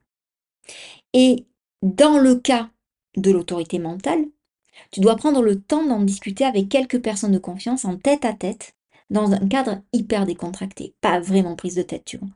Et 1.13 1.45
dans 1.81 2.17
le 2.17 2.35
cas 2.35 2.69
de 3.17 3.31
l'autorité 3.31 3.77
mentale, 3.77 4.25
tu 4.91 4.99
dois 4.99 5.15
prendre 5.15 5.41
le 5.41 5.61
temps 5.61 5.85
d'en 5.85 6.01
discuter 6.01 6.45
avec 6.45 6.69
quelques 6.69 7.01
personnes 7.01 7.31
de 7.31 7.39
confiance 7.39 7.85
en 7.85 7.97
tête 7.97 8.25
à 8.25 8.33
tête, 8.33 8.75
dans 9.09 9.31
un 9.33 9.47
cadre 9.47 9.81
hyper 9.91 10.25
décontracté, 10.25 10.95
pas 11.01 11.19
vraiment 11.19 11.55
prise 11.55 11.75
de 11.75 11.83
tête, 11.83 12.05
tu 12.05 12.17
vois. 12.17 12.29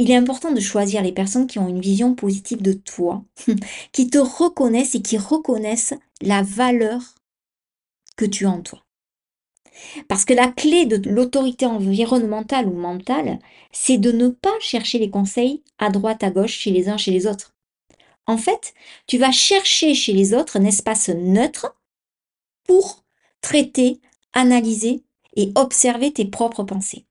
Il 0.00 0.10
est 0.10 0.16
important 0.16 0.50
de 0.50 0.60
choisir 0.60 1.02
les 1.02 1.12
personnes 1.12 1.46
qui 1.46 1.58
ont 1.58 1.68
une 1.68 1.82
vision 1.82 2.14
positive 2.14 2.62
de 2.62 2.72
toi, 2.72 3.22
qui 3.92 4.08
te 4.08 4.16
reconnaissent 4.16 4.94
et 4.94 5.02
qui 5.02 5.18
reconnaissent 5.18 5.92
la 6.22 6.40
valeur 6.40 7.02
que 8.16 8.24
tu 8.24 8.46
as 8.46 8.50
en 8.50 8.62
toi. 8.62 8.82
Parce 10.08 10.24
que 10.24 10.32
la 10.32 10.48
clé 10.48 10.86
de 10.86 11.06
l'autorité 11.10 11.66
environnementale 11.66 12.66
ou 12.66 12.72
mentale, 12.72 13.40
c'est 13.72 13.98
de 13.98 14.10
ne 14.10 14.28
pas 14.28 14.58
chercher 14.60 14.98
les 14.98 15.10
conseils 15.10 15.62
à 15.78 15.90
droite, 15.90 16.24
à 16.24 16.30
gauche, 16.30 16.54
chez 16.54 16.70
les 16.70 16.88
uns, 16.88 16.96
chez 16.96 17.10
les 17.10 17.26
autres. 17.26 17.54
En 18.24 18.38
fait, 18.38 18.72
tu 19.06 19.18
vas 19.18 19.32
chercher 19.32 19.94
chez 19.94 20.14
les 20.14 20.32
autres 20.32 20.58
un 20.58 20.64
espace 20.64 21.10
neutre 21.10 21.76
pour 22.66 23.04
traiter, 23.42 24.00
analyser 24.32 25.04
et 25.36 25.52
observer 25.56 26.10
tes 26.10 26.24
propres 26.24 26.62
pensées. 26.62 27.04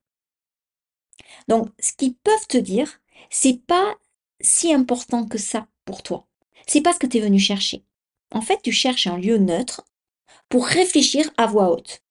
Donc, 1.48 1.68
ce 1.78 1.92
qu'ils 1.92 2.14
peuvent 2.14 2.46
te 2.48 2.58
dire, 2.58 3.00
c'est 3.30 3.60
pas 3.66 3.94
si 4.40 4.72
important 4.72 5.26
que 5.26 5.38
ça 5.38 5.66
pour 5.84 6.02
toi. 6.02 6.26
C'est 6.66 6.80
pas 6.80 6.92
ce 6.92 6.98
que 6.98 7.06
tu 7.06 7.18
es 7.18 7.20
venu 7.20 7.38
chercher. 7.38 7.84
En 8.32 8.40
fait, 8.40 8.60
tu 8.62 8.72
cherches 8.72 9.06
un 9.06 9.18
lieu 9.18 9.38
neutre 9.38 9.84
pour 10.48 10.66
réfléchir 10.66 11.30
à 11.36 11.46
voix 11.46 11.70
haute. 11.72 12.02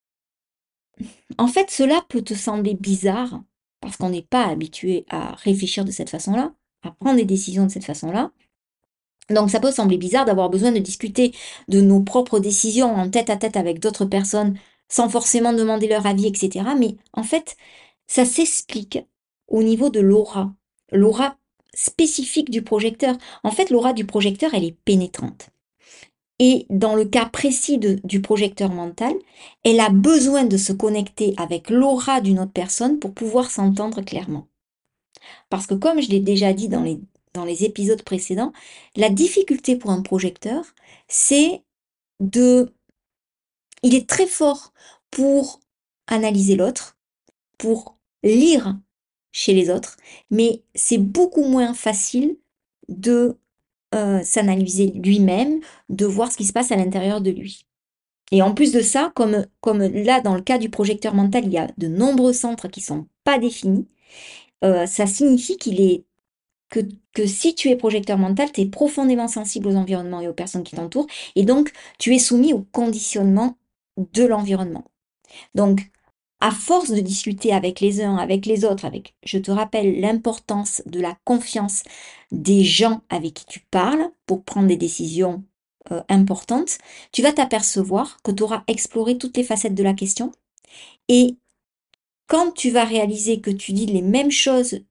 En 1.37 1.47
fait, 1.47 1.71
cela 1.71 2.03
peut 2.09 2.21
te 2.21 2.33
sembler 2.33 2.73
bizarre 2.73 3.41
parce 3.81 3.97
qu'on 3.97 4.09
n'est 4.09 4.21
pas 4.21 4.45
habitué 4.45 5.05
à 5.09 5.35
réfléchir 5.35 5.85
de 5.85 5.91
cette 5.91 6.09
façon-là, 6.09 6.53
à 6.83 6.91
prendre 6.91 7.17
des 7.17 7.25
décisions 7.25 7.65
de 7.65 7.71
cette 7.71 7.85
façon-là. 7.85 8.31
Donc 9.29 9.49
ça 9.51 9.59
peut 9.59 9.71
sembler 9.71 9.97
bizarre 9.97 10.25
d'avoir 10.25 10.49
besoin 10.49 10.71
de 10.71 10.79
discuter 10.79 11.33
de 11.67 11.81
nos 11.81 12.01
propres 12.01 12.39
décisions 12.39 12.93
en 12.93 13.09
tête 13.09 13.29
à 13.29 13.37
tête 13.37 13.57
avec 13.57 13.79
d'autres 13.79 14.05
personnes 14.05 14.57
sans 14.89 15.07
forcément 15.07 15.53
demander 15.53 15.87
leur 15.87 16.05
avis, 16.07 16.25
etc. 16.25 16.65
Mais 16.77 16.95
en 17.13 17.23
fait, 17.23 17.55
ça 18.07 18.25
s'explique 18.25 18.99
au 19.49 19.63
niveau 19.63 19.89
de 19.89 19.99
l'aura, 19.99 20.53
l'aura 20.91 21.37
spécifique 21.73 22.49
du 22.49 22.61
projecteur. 22.61 23.15
En 23.43 23.51
fait, 23.51 23.69
l'aura 23.69 23.93
du 23.93 24.05
projecteur, 24.05 24.53
elle 24.53 24.63
est 24.63 24.77
pénétrante. 24.85 25.49
Et 26.39 26.65
dans 26.69 26.95
le 26.95 27.03
cas 27.03 27.25
précis 27.25 27.77
du 27.77 28.21
projecteur 28.21 28.71
mental, 28.71 29.13
elle 29.65 29.81
a 29.81 29.89
besoin 29.89 30.45
de 30.45 30.55
se 30.55 30.71
connecter 30.71 31.33
avec 31.37 31.69
l'aura 31.69 32.21
d'une 32.21 32.39
autre 32.39 32.53
personne 32.53 32.99
pour 32.99 33.13
pouvoir 33.13 33.51
s'entendre 33.51 34.01
clairement. 34.01 34.47
Parce 35.49 35.67
que 35.67 35.73
comme 35.73 36.01
je 36.01 36.09
l'ai 36.09 36.21
déjà 36.21 36.53
dit 36.53 36.69
dans 36.69 36.83
les 36.83 37.01
dans 37.33 37.45
les 37.45 37.63
épisodes 37.63 38.01
précédents, 38.01 38.51
la 38.95 39.09
difficulté 39.09 39.75
pour 39.75 39.91
un 39.91 40.01
projecteur, 40.01 40.65
c'est 41.07 41.63
de... 42.19 42.73
Il 43.83 43.95
est 43.95 44.09
très 44.09 44.27
fort 44.27 44.73
pour 45.11 45.59
analyser 46.07 46.55
l'autre, 46.55 46.97
pour 47.57 47.97
lire 48.23 48.77
chez 49.31 49.53
les 49.53 49.69
autres, 49.69 49.97
mais 50.31 50.63
c'est 50.75 50.97
beaucoup 50.97 51.43
moins 51.43 51.73
facile 51.73 52.37
de 52.87 53.37
euh, 53.95 54.21
s'analyser 54.23 54.91
lui-même, 54.95 55.59
de 55.89 56.05
voir 56.05 56.31
ce 56.31 56.37
qui 56.37 56.45
se 56.45 56.53
passe 56.53 56.71
à 56.71 56.75
l'intérieur 56.75 57.21
de 57.21 57.31
lui. 57.31 57.65
Et 58.31 58.41
en 58.41 58.53
plus 58.53 58.71
de 58.71 58.81
ça, 58.81 59.11
comme, 59.15 59.45
là 59.65 60.21
dans 60.21 60.35
le 60.35 60.41
cas 60.41 60.57
du 60.57 60.69
projecteur 60.69 61.13
mental, 61.13 61.45
il 61.45 61.53
y 61.53 61.57
a 61.57 61.67
de 61.77 61.87
nombreux 61.87 62.33
centres 62.33 62.67
qui 62.67 62.81
sont 62.81 63.07
pas 63.23 63.39
définis, 63.39 63.87
euh, 64.63 64.85
ça 64.85 65.07
signifie 65.07 65.57
qu'il 65.57 65.81
est 65.81 66.03
que, 66.69 66.81
que 67.13 67.25
si 67.25 67.55
tu 67.55 67.69
es 67.69 67.75
projecteur 67.75 68.17
mental, 68.17 68.51
tu 68.51 68.61
es 68.61 68.65
profondément 68.67 69.27
sensible 69.27 69.67
aux 69.67 69.75
environnements 69.75 70.21
et 70.21 70.27
aux 70.27 70.33
personnes 70.33 70.63
qui 70.63 70.75
t'entourent, 70.75 71.07
et 71.35 71.43
donc 71.43 71.71
tu 71.97 72.13
es 72.13 72.19
soumis 72.19 72.53
au 72.53 72.61
conditionnement 72.71 73.57
de 73.97 74.23
l'environnement. 74.23 74.85
Donc, 75.55 75.89
à 76.41 76.51
force 76.51 76.91
de 76.91 77.01
discuter 77.01 77.53
avec 77.53 77.79
les 77.81 78.01
uns, 78.01 78.15
avec 78.17 78.45
les 78.45 78.63
autres, 78.63 78.85
avec, 78.85 79.15
je 79.23 79.37
te 79.37 79.51
rappelle 79.51 79.99
l'importance 79.99 80.81
de 80.85 81.01
la 81.01 81.17
confiance 81.25 81.83
des 82.31 82.63
gens 82.63 83.01
avec 83.09 83.33
qui 83.33 83.45
tu 83.45 83.59
parles 83.71 84.09
pour 84.25 84.43
prendre 84.43 84.67
des 84.67 84.77
décisions 84.77 85.43
euh, 85.91 86.01
importantes, 86.07 86.77
tu 87.11 87.21
vas 87.21 87.33
t'apercevoir 87.33 88.21
que 88.23 88.31
tu 88.31 88.43
auras 88.43 88.63
exploré 88.67 89.17
toutes 89.17 89.37
les 89.37 89.43
facettes 89.43 89.75
de 89.75 89.83
la 89.83 89.93
question. 89.93 90.31
Et 91.07 91.35
quand 92.27 92.51
tu 92.51 92.69
vas 92.69 92.85
réaliser 92.85 93.41
que 93.41 93.51
tu 93.51 93.73
dis 93.73 93.85
les 93.85 94.01
mêmes 94.01 94.31
choses 94.31 94.81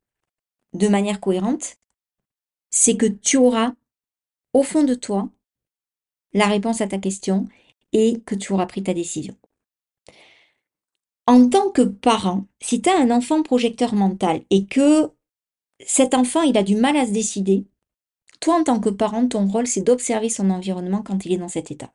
de 0.74 0.88
manière 0.88 1.20
cohérente, 1.20 1.76
c'est 2.70 2.96
que 2.96 3.06
tu 3.06 3.36
auras 3.36 3.72
au 4.52 4.62
fond 4.62 4.84
de 4.84 4.94
toi 4.94 5.30
la 6.34 6.46
réponse 6.46 6.80
à 6.80 6.88
ta 6.88 6.98
question 6.98 7.46
et 7.92 8.20
que 8.26 8.34
tu 8.34 8.52
auras 8.52 8.66
pris 8.66 8.82
ta 8.82 8.92
décision. 8.92 9.36
En 11.28 11.46
tant 11.50 11.68
que 11.68 11.82
parent, 11.82 12.46
si 12.58 12.80
tu 12.80 12.88
as 12.88 12.98
un 12.98 13.10
enfant 13.10 13.42
projecteur 13.42 13.92
mental 13.94 14.40
et 14.48 14.64
que 14.64 15.10
cet 15.84 16.14
enfant, 16.14 16.40
il 16.40 16.56
a 16.56 16.62
du 16.62 16.74
mal 16.74 16.96
à 16.96 17.06
se 17.06 17.12
décider, 17.12 17.66
toi, 18.40 18.54
en 18.54 18.64
tant 18.64 18.80
que 18.80 18.88
parent, 18.88 19.28
ton 19.28 19.46
rôle, 19.46 19.66
c'est 19.66 19.82
d'observer 19.82 20.30
son 20.30 20.48
environnement 20.48 21.02
quand 21.02 21.26
il 21.26 21.34
est 21.34 21.36
dans 21.36 21.48
cet 21.48 21.70
état. 21.70 21.92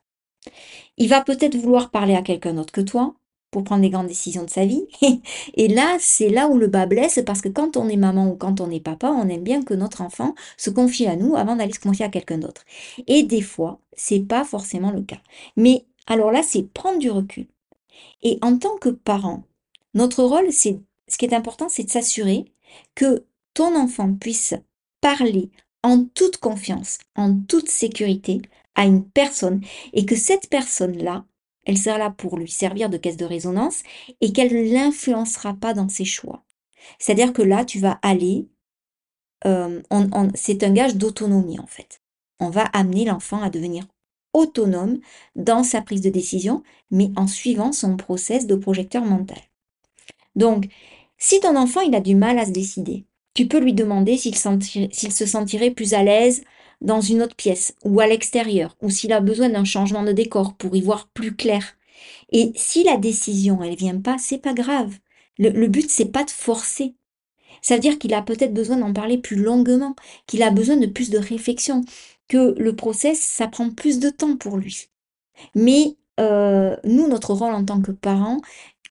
Il 0.97 1.09
va 1.09 1.21
peut-être 1.21 1.55
vouloir 1.55 1.89
parler 1.89 2.13
à 2.13 2.21
quelqu'un 2.21 2.53
d'autre 2.53 2.71
que 2.71 2.81
toi, 2.81 3.15
pour 3.49 3.63
prendre 3.63 3.81
les 3.81 3.89
grandes 3.89 4.05
décisions 4.05 4.43
de 4.43 4.51
sa 4.51 4.67
vie. 4.67 4.85
Et 5.55 5.67
là, 5.67 5.97
c'est 5.99 6.29
là 6.29 6.47
où 6.47 6.59
le 6.59 6.67
bas 6.67 6.85
blesse, 6.85 7.19
parce 7.25 7.41
que 7.41 7.49
quand 7.49 7.75
on 7.75 7.89
est 7.89 7.97
maman 7.97 8.27
ou 8.29 8.35
quand 8.35 8.61
on 8.61 8.69
est 8.69 8.81
papa, 8.81 9.09
on 9.09 9.29
aime 9.29 9.43
bien 9.43 9.63
que 9.63 9.73
notre 9.73 10.01
enfant 10.01 10.35
se 10.57 10.69
confie 10.69 11.07
à 11.07 11.15
nous 11.15 11.35
avant 11.35 11.55
d'aller 11.55 11.73
se 11.73 11.79
confier 11.79 12.05
à 12.05 12.09
quelqu'un 12.09 12.37
d'autre. 12.37 12.65
Et 13.07 13.23
des 13.23 13.41
fois, 13.41 13.79
c'est 13.93 14.27
pas 14.27 14.43
forcément 14.43 14.91
le 14.91 15.01
cas. 15.01 15.21
Mais 15.57 15.85
alors 16.05 16.31
là, 16.31 16.43
c'est 16.43 16.71
prendre 16.71 16.99
du 16.99 17.09
recul. 17.09 17.47
Et 18.21 18.37
en 18.41 18.57
tant 18.57 18.77
que 18.77 18.89
parent, 18.89 19.43
notre 19.93 20.23
rôle, 20.23 20.51
c'est, 20.51 20.79
ce 21.07 21.17
qui 21.17 21.25
est 21.25 21.33
important, 21.33 21.69
c'est 21.69 21.83
de 21.83 21.89
s'assurer 21.89 22.45
que 22.95 23.25
ton 23.53 23.75
enfant 23.75 24.13
puisse 24.13 24.53
parler 25.01 25.51
en 25.83 26.05
toute 26.05 26.37
confiance, 26.37 26.99
en 27.15 27.35
toute 27.35 27.69
sécurité 27.69 28.41
à 28.75 28.85
une 28.85 29.07
personne 29.07 29.61
et 29.91 30.05
que 30.05 30.15
cette 30.15 30.49
personne-là 30.49 31.25
elle 31.65 31.77
sera 31.77 31.97
là 31.97 32.09
pour 32.09 32.37
lui 32.37 32.49
servir 32.49 32.89
de 32.89 32.97
caisse 32.97 33.17
de 33.17 33.25
résonance 33.25 33.83
et 34.21 34.33
qu'elle 34.33 34.53
ne 34.53 34.73
l'influencera 34.73 35.53
pas 35.53 35.73
dans 35.73 35.89
ses 35.89 36.05
choix. 36.05 36.43
C'est-à-dire 36.99 37.31
que 37.31 37.41
là, 37.41 37.63
tu 37.63 37.79
vas 37.79 37.99
aller, 38.01 38.47
euh, 39.45 39.81
c'est 40.35 40.63
un 40.63 40.73
gage 40.73 40.95
d'autonomie 40.95 41.59
en 41.59 41.67
fait. 41.67 42.01
On 42.39 42.49
va 42.49 42.63
amener 42.65 43.05
l'enfant 43.05 43.41
à 43.41 43.49
devenir 43.49 43.85
autonome 44.33 44.99
dans 45.35 45.63
sa 45.63 45.81
prise 45.81 46.01
de 46.01 46.09
décision, 46.09 46.63
mais 46.91 47.11
en 47.15 47.27
suivant 47.27 47.71
son 47.71 47.95
process 47.95 48.47
de 48.47 48.55
projecteur 48.55 49.05
mental. 49.05 49.39
Donc, 50.35 50.67
si 51.17 51.39
ton 51.39 51.55
enfant 51.55 51.81
a 51.93 51.99
du 51.99 52.15
mal 52.15 52.39
à 52.39 52.45
se 52.45 52.51
décider, 52.51 53.05
tu 53.33 53.47
peux 53.47 53.59
lui 53.59 53.73
demander 53.73 54.17
s'il 54.17 54.35
se 54.35 55.25
sentirait 55.25 55.71
plus 55.71 55.93
à 55.93 56.03
l'aise 56.03 56.43
dans 56.81 57.01
une 57.01 57.21
autre 57.21 57.35
pièce 57.35 57.75
ou 57.83 57.99
à 57.99 58.07
l'extérieur, 58.07 58.75
ou 58.81 58.89
s'il 58.89 59.13
a 59.13 59.21
besoin 59.21 59.49
d'un 59.49 59.63
changement 59.63 60.03
de 60.03 60.11
décor 60.11 60.55
pour 60.55 60.75
y 60.75 60.81
voir 60.81 61.07
plus 61.07 61.35
clair. 61.35 61.75
Et 62.31 62.51
si 62.55 62.83
la 62.83 62.97
décision, 62.97 63.63
elle 63.63 63.75
vient 63.75 63.99
pas, 63.99 64.17
c'est 64.17 64.39
pas 64.39 64.53
grave. 64.53 64.97
Le, 65.37 65.49
le 65.49 65.67
but, 65.67 65.89
c'est 65.89 66.11
pas 66.11 66.23
de 66.23 66.29
forcer. 66.29 66.95
Ça 67.61 67.75
veut 67.75 67.79
dire 67.79 67.97
qu'il 67.97 68.13
a 68.13 68.21
peut-être 68.21 68.53
besoin 68.53 68.77
d'en 68.77 68.91
parler 68.91 69.17
plus 69.17 69.37
longuement, 69.37 69.95
qu'il 70.27 70.43
a 70.43 70.51
besoin 70.51 70.75
de 70.75 70.85
plus 70.85 71.09
de 71.09 71.17
réflexion, 71.17 71.81
que 72.33 72.55
le 72.57 72.75
process, 72.75 73.19
ça 73.21 73.47
prend 73.47 73.69
plus 73.69 73.99
de 73.99 74.09
temps 74.09 74.37
pour 74.37 74.57
lui. 74.57 74.89
Mais 75.53 75.97
euh, 76.19 76.75
nous, 76.83 77.07
notre 77.07 77.33
rôle 77.35 77.53
en 77.53 77.63
tant 77.63 77.79
que 77.79 77.91
parents, 77.91 78.41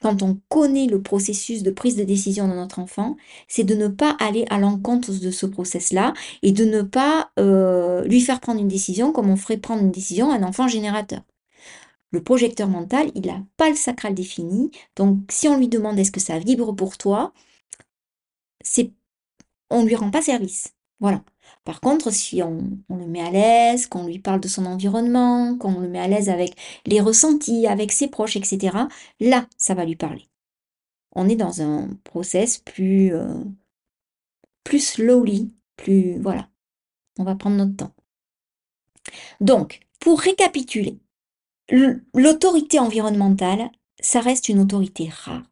quand 0.01 0.23
on 0.23 0.39
connaît 0.49 0.87
le 0.87 1.03
processus 1.03 1.65
de 1.65 1.73
prise 1.73 1.97
de 1.97 2.05
décision 2.05 2.47
de 2.47 2.55
notre 2.55 2.79
enfant, 2.79 3.17
c'est 3.49 3.65
de 3.65 3.75
ne 3.75 3.89
pas 3.89 4.17
aller 4.21 4.45
à 4.49 4.59
l'encontre 4.61 5.13
de 5.13 5.31
ce 5.33 5.47
process-là 5.47 6.15
et 6.43 6.53
de 6.53 6.65
ne 6.65 6.83
pas 6.83 7.33
euh, 7.41 8.05
lui 8.05 8.21
faire 8.21 8.39
prendre 8.39 8.61
une 8.61 8.69
décision 8.69 9.13
comme 9.13 9.29
on 9.29 9.37
ferait 9.37 9.57
prendre 9.57 9.83
une 9.83 9.91
décision 9.91 10.31
un 10.31 10.45
enfant 10.45 10.69
générateur. 10.69 11.23
Le 12.13 12.23
projecteur 12.23 12.69
mental, 12.69 13.11
il 13.17 13.27
n'a 13.27 13.43
pas 13.57 13.71
le 13.71 13.77
sacral 13.77 14.15
défini, 14.15 14.71
donc 14.97 15.19
si 15.31 15.49
on 15.49 15.59
lui 15.59 15.69
demande 15.69 15.99
est-ce 15.99 16.13
que 16.13 16.21
ça 16.21 16.39
vibre 16.39 16.75
pour 16.77 16.97
toi, 16.97 17.33
c'est 18.61 18.93
on 19.71 19.85
lui 19.85 19.97
rend 19.97 20.11
pas 20.13 20.23
service. 20.23 20.75
Voilà. 21.03 21.25
Par 21.65 21.81
contre, 21.81 22.13
si 22.13 22.43
on, 22.45 22.63
le 22.89 23.07
met 23.09 23.23
à 23.23 23.31
l'aise, 23.31 23.89
qu'on 23.89 24.07
lui 24.07 24.21
parle 24.21 24.41
de 24.41 24.47
son 24.47 24.67
environnement, 24.67 25.59
qu'on 25.59 25.81
le 25.81 25.89
met 25.89 25.99
à 25.99 26.07
l'aise 26.07 26.29
avec 26.29 26.55
les 26.87 27.01
ressentis, 27.01 27.67
avec 27.67 27.91
ses 27.91 28.07
proches, 28.07 28.37
etc., 28.37 28.79
là, 29.19 29.47
ça 29.59 29.75
va 29.75 29.85
lui 29.85 29.97
parler. 29.97 30.29
On 31.17 31.29
est 31.29 31.37
dans 31.37 31.61
un 31.61 31.91
process 32.05 32.59
plus, 32.59 33.13
euh, 33.15 33.35
plus 34.63 34.79
slowly, 34.79 35.53
plus... 35.77 36.21
Voilà. 36.21 36.49
On 37.19 37.25
va 37.25 37.35
prendre 37.35 37.57
notre 37.57 37.77
temps. 37.77 37.95
Donc, 39.41 39.81
pour 39.99 40.21
récapituler, 40.21 41.01
l'autorité 42.15 42.79
environnementale, 42.79 43.73
ça 44.01 44.21
reste 44.21 44.49
une 44.49 44.61
autorité 44.61 45.09
rare. 45.09 45.43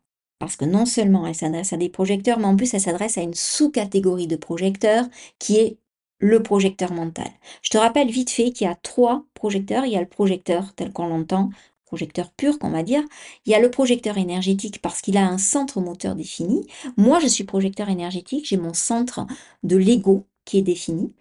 Parce 0.41 0.57
que 0.57 0.65
non 0.65 0.87
seulement 0.87 1.27
elle 1.27 1.37
s'adresse 1.37 1.73
à 1.73 1.77
des 1.77 1.91
projecteurs, 1.91 2.41
mais 2.41 2.47
en 2.47 2.57
plus 2.57 2.75
elle 2.75 2.81
s'adresse 2.81 3.19
à 3.19 3.23
une 3.23 3.35
sous-catégorie 3.35 4.27
de 4.27 4.37
projecteurs 4.37 5.07
qui 5.39 5.59
est 5.59 5.79
le 6.19 6.43
projecteur 6.43 6.93
mental. 6.93 7.29
Je 7.63 7.71
te 7.71 7.79
rappelle 7.79 8.11
vite 8.11 8.31
fait 8.31 8.51
qu'il 8.51 8.67
y 8.67 8.71
a 8.71 8.75
trois 8.75 9.25
projecteurs. 9.35 9.85
Il 9.87 9.93
y 9.93 9.97
a 9.97 10.01
le 10.01 10.09
projecteur 10.09 10.75
tel 10.75 10.93
qu'on 10.93 11.09
l'entend, 11.09 11.51
projecteur 11.85 12.31
pur 12.33 12.59
qu'on 12.59 12.71
va 12.71 12.83
dire. 12.83 13.03
Il 13.47 13.53
y 13.53 13.55
a 13.55 13.61
le 13.61 13.71
projecteur 13.71 14.19
énergétique 14.19 14.81
parce 14.81 15.01
qu'il 15.03 15.17
a 15.17 15.27
un 15.27 15.39
centre 15.39 15.81
moteur 15.81 16.15
défini. 16.15 16.67
Moi, 16.97 17.21
je 17.21 17.27
suis 17.27 17.45
projecteur 17.45 17.89
énergétique, 17.89 18.47
j'ai 18.49 18.57
mon 18.57 18.75
centre 18.75 19.27
de 19.63 19.77
l'ego 19.77 20.27
qui 20.45 20.59
est 20.59 20.63
défini. 20.63 21.13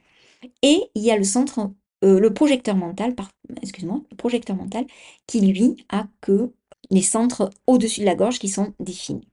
Et 0.62 0.84
il 0.96 1.04
y 1.04 1.12
a 1.12 1.18
le 1.18 1.24
centre, 1.24 1.72
euh, 2.04 2.20
le 2.20 2.34
projecteur 2.34 2.76
mental, 2.76 3.16
excuse-moi, 3.62 4.02
le 4.12 4.18
projecteur 4.18 4.56
mental 4.56 4.86
qui 5.28 5.42
lui 5.42 5.86
a 5.90 6.08
que 6.22 6.54
les 6.90 7.02
centres 7.02 7.50
au-dessus 7.68 8.02
de 8.02 8.06
la 8.06 8.16
gorge 8.16 8.40
qui 8.40 8.50
sont 8.50 8.74
définis. 8.80 9.28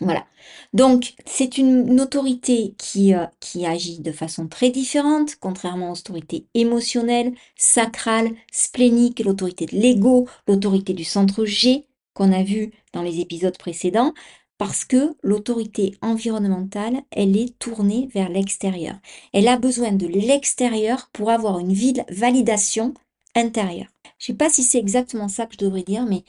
Voilà. 0.00 0.26
Donc, 0.72 1.14
c'est 1.24 1.56
une, 1.56 2.00
autorité 2.00 2.74
qui, 2.78 3.14
euh, 3.14 3.26
qui 3.40 3.64
agit 3.64 4.00
de 4.00 4.10
façon 4.10 4.48
très 4.48 4.70
différente, 4.70 5.36
contrairement 5.40 5.92
aux 5.92 5.98
autorités 5.98 6.46
émotionnelles, 6.54 7.32
sacrales, 7.56 8.32
spléniques, 8.52 9.20
l'autorité 9.20 9.66
de 9.66 9.76
l'ego, 9.76 10.28
l'autorité 10.48 10.92
du 10.92 11.04
centre 11.04 11.44
G 11.44 11.86
qu'on 12.12 12.32
a 12.32 12.42
vu 12.42 12.72
dans 12.92 13.02
les 13.02 13.20
épisodes 13.20 13.56
précédents, 13.56 14.14
parce 14.58 14.84
que 14.84 15.16
l'autorité 15.22 15.96
environnementale, 16.00 17.02
elle 17.10 17.36
est 17.36 17.58
tournée 17.58 18.08
vers 18.14 18.28
l'extérieur. 18.28 18.94
Elle 19.32 19.48
a 19.48 19.58
besoin 19.58 19.92
de 19.92 20.06
l'extérieur 20.06 21.10
pour 21.12 21.30
avoir 21.30 21.58
une 21.58 21.74
validation 22.10 22.94
intérieure. 23.34 23.88
Je 24.18 24.26
sais 24.26 24.34
pas 24.34 24.50
si 24.50 24.62
c'est 24.62 24.78
exactement 24.78 25.28
ça 25.28 25.46
que 25.46 25.54
je 25.54 25.64
devrais 25.64 25.82
dire, 25.82 26.04
mais 26.06 26.24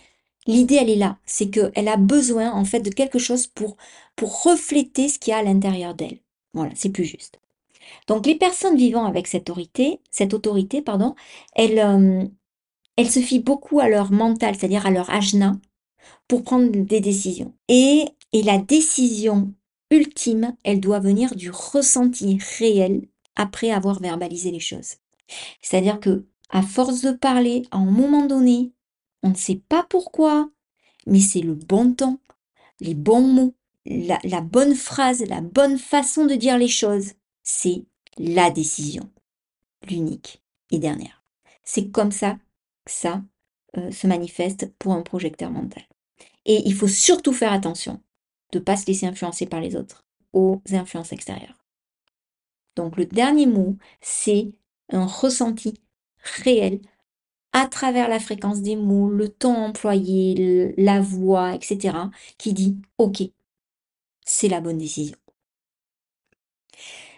L'idée, 0.47 0.75
elle 0.75 0.89
est 0.89 0.95
là, 0.95 1.17
c'est 1.25 1.49
qu'elle 1.49 1.87
a 1.87 1.97
besoin 1.97 2.51
en 2.51 2.65
fait 2.65 2.79
de 2.79 2.91
quelque 2.91 3.17
chose 3.17 3.47
pour, 3.47 3.77
pour 4.15 4.43
refléter 4.43 5.09
ce 5.09 5.17
qu'il 5.17 5.31
y 5.31 5.33
a 5.33 5.39
à 5.39 5.43
l'intérieur 5.43 5.95
d'elle. 5.95 6.19
Voilà, 6.53 6.71
c'est 6.75 6.89
plus 6.89 7.05
juste. 7.05 7.39
Donc 8.07 8.25
les 8.25 8.35
personnes 8.35 8.77
vivant 8.77 9.05
avec 9.05 9.27
cette 9.27 9.49
autorité, 9.49 9.99
cette 10.11 10.33
autorité, 10.33 10.81
pardon, 10.81 11.15
elles, 11.55 11.79
euh, 11.79 12.23
se 13.03 13.19
fient 13.19 13.39
beaucoup 13.39 13.79
à 13.79 13.89
leur 13.89 14.11
mental, 14.11 14.55
c'est-à-dire 14.55 14.85
à 14.85 14.91
leur 14.91 15.09
ajna, 15.09 15.53
pour 16.27 16.43
prendre 16.43 16.69
des 16.71 17.01
décisions. 17.01 17.53
Et, 17.67 18.05
et 18.31 18.43
la 18.43 18.59
décision 18.59 19.51
ultime, 19.89 20.55
elle 20.63 20.79
doit 20.79 20.99
venir 20.99 21.35
du 21.35 21.49
ressenti 21.49 22.39
réel 22.59 23.07
après 23.35 23.71
avoir 23.71 23.99
verbalisé 23.99 24.51
les 24.51 24.59
choses. 24.59 24.95
C'est-à-dire 25.61 25.99
que 25.99 26.25
à 26.49 26.61
force 26.61 27.01
de 27.01 27.11
parler, 27.11 27.63
à 27.71 27.77
un 27.77 27.85
moment 27.85 28.25
donné, 28.25 28.71
on 29.23 29.29
ne 29.29 29.35
sait 29.35 29.61
pas 29.67 29.83
pourquoi, 29.89 30.49
mais 31.07 31.19
c'est 31.19 31.41
le 31.41 31.55
bon 31.55 31.93
temps, 31.93 32.19
les 32.79 32.93
bons 32.93 33.27
mots, 33.27 33.55
la, 33.85 34.41
bonne 34.41 34.75
phrase, 34.75 35.23
la 35.27 35.41
bonne 35.41 35.77
façon 35.77 36.25
de 36.25 36.35
dire 36.35 36.57
les 36.57 36.67
choses. 36.67 37.13
C'est 37.43 37.85
la 38.17 38.49
décision, 38.49 39.09
l'unique 39.87 40.41
et 40.71 40.79
dernière. 40.79 41.23
C'est 41.63 41.89
comme 41.89 42.11
ça 42.11 42.37
que 42.85 42.91
ça 42.91 43.23
euh, 43.77 43.91
se 43.91 44.07
manifeste 44.07 44.71
pour 44.79 44.93
un 44.93 45.01
projecteur 45.01 45.51
mental. 45.51 45.83
Et 46.45 46.61
il 46.65 46.73
faut 46.73 46.87
surtout 46.87 47.33
faire 47.33 47.53
attention 47.53 48.01
de 48.51 48.59
ne 48.59 48.63
pas 48.63 48.77
se 48.77 48.85
laisser 48.87 49.07
influencer 49.07 49.45
par 49.45 49.61
les 49.61 49.75
autres, 49.75 50.05
aux 50.33 50.61
influences 50.71 51.11
extérieures. 51.11 51.65
Donc 52.75 52.97
le 52.97 53.05
dernier 53.05 53.47
mot, 53.47 53.77
c'est 54.01 54.51
un 54.89 55.05
ressenti 55.05 55.81
réel 56.25 56.79
à 57.53 57.67
travers 57.67 58.09
la 58.09 58.19
fréquence 58.19 58.61
des 58.61 58.75
mots, 58.75 59.09
le 59.09 59.29
ton 59.29 59.55
employé, 59.55 60.73
la 60.77 60.99
voix, 60.99 61.55
etc., 61.55 61.95
qui 62.37 62.53
dit 62.53 62.75
OK, 62.97 63.23
c'est 64.25 64.49
la 64.49 64.59
bonne 64.59 64.77
décision. 64.77 65.15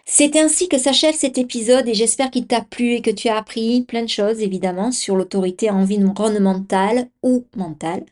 C'est 0.04 0.36
ainsi 0.36 0.68
que 0.68 0.78
s'achève 0.78 1.14
cet 1.14 1.36
épisode 1.36 1.86
et 1.88 1.94
j'espère 1.94 2.30
qu'il 2.30 2.46
t'a 2.46 2.62
plu 2.62 2.94
et 2.94 3.02
que 3.02 3.10
tu 3.10 3.28
as 3.28 3.36
appris 3.36 3.82
plein 3.82 4.02
de 4.02 4.08
choses 4.08 4.40
évidemment 4.40 4.90
sur 4.90 5.16
l'autorité 5.16 5.70
environnementale 5.70 7.10
ou 7.22 7.44
mentale. 7.56 8.06